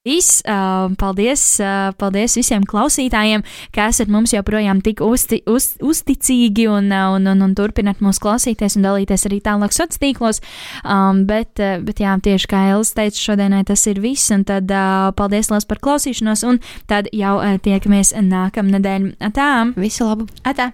Viss, 0.04 0.42
uh, 0.44 0.92
paldies, 1.00 1.42
uh, 1.63 1.94
paldies 1.96 2.34
visiem 2.36 2.66
klausītājiem, 2.68 3.39
ka 3.72 3.86
esat 3.88 4.10
mums 4.12 4.34
joprojām 4.36 4.82
tik 4.84 5.00
uzti, 5.00 5.39
uz, 5.48 5.70
uzticīgi 5.80 6.66
un, 6.68 6.92
uh, 6.92 7.13
un, 7.16 7.30
un, 7.32 7.46
un 7.46 7.54
turpināt 7.56 8.04
mūs 8.04 8.20
klausīties 8.20 8.76
un 8.76 8.84
dalīties 8.84 9.24
arī 9.30 9.39
tālāk 9.48 9.72
sociālos 9.72 10.04
tīklos. 10.04 10.44
Um, 10.84 11.24
bet, 11.32 11.56
uh, 11.63 11.80
bet 11.88 12.04
jā, 12.04 12.18
tieši 12.20 12.52
kā 12.52 12.66
Elis 12.74 12.92
teica, 13.00 13.16
šodienai 13.30 13.63
tas 13.72 13.88
ir 13.88 14.04
viss, 14.04 14.28
un 14.36 14.44
tad 14.44 14.68
uh, 14.76 15.16
paldies 15.16 15.54
liels 15.54 15.72
par 15.72 15.80
klausīšanos, 15.80 16.44
un 16.52 16.60
tad 16.92 17.08
jau 17.16 17.38
uh, 17.39 17.56
tiekamies 17.63 18.12
nākamnedēļ. 18.20 19.13
Atā! 19.32 19.52
Visu 19.80 20.12
labu! 20.12 20.28
Atā! 20.44 20.74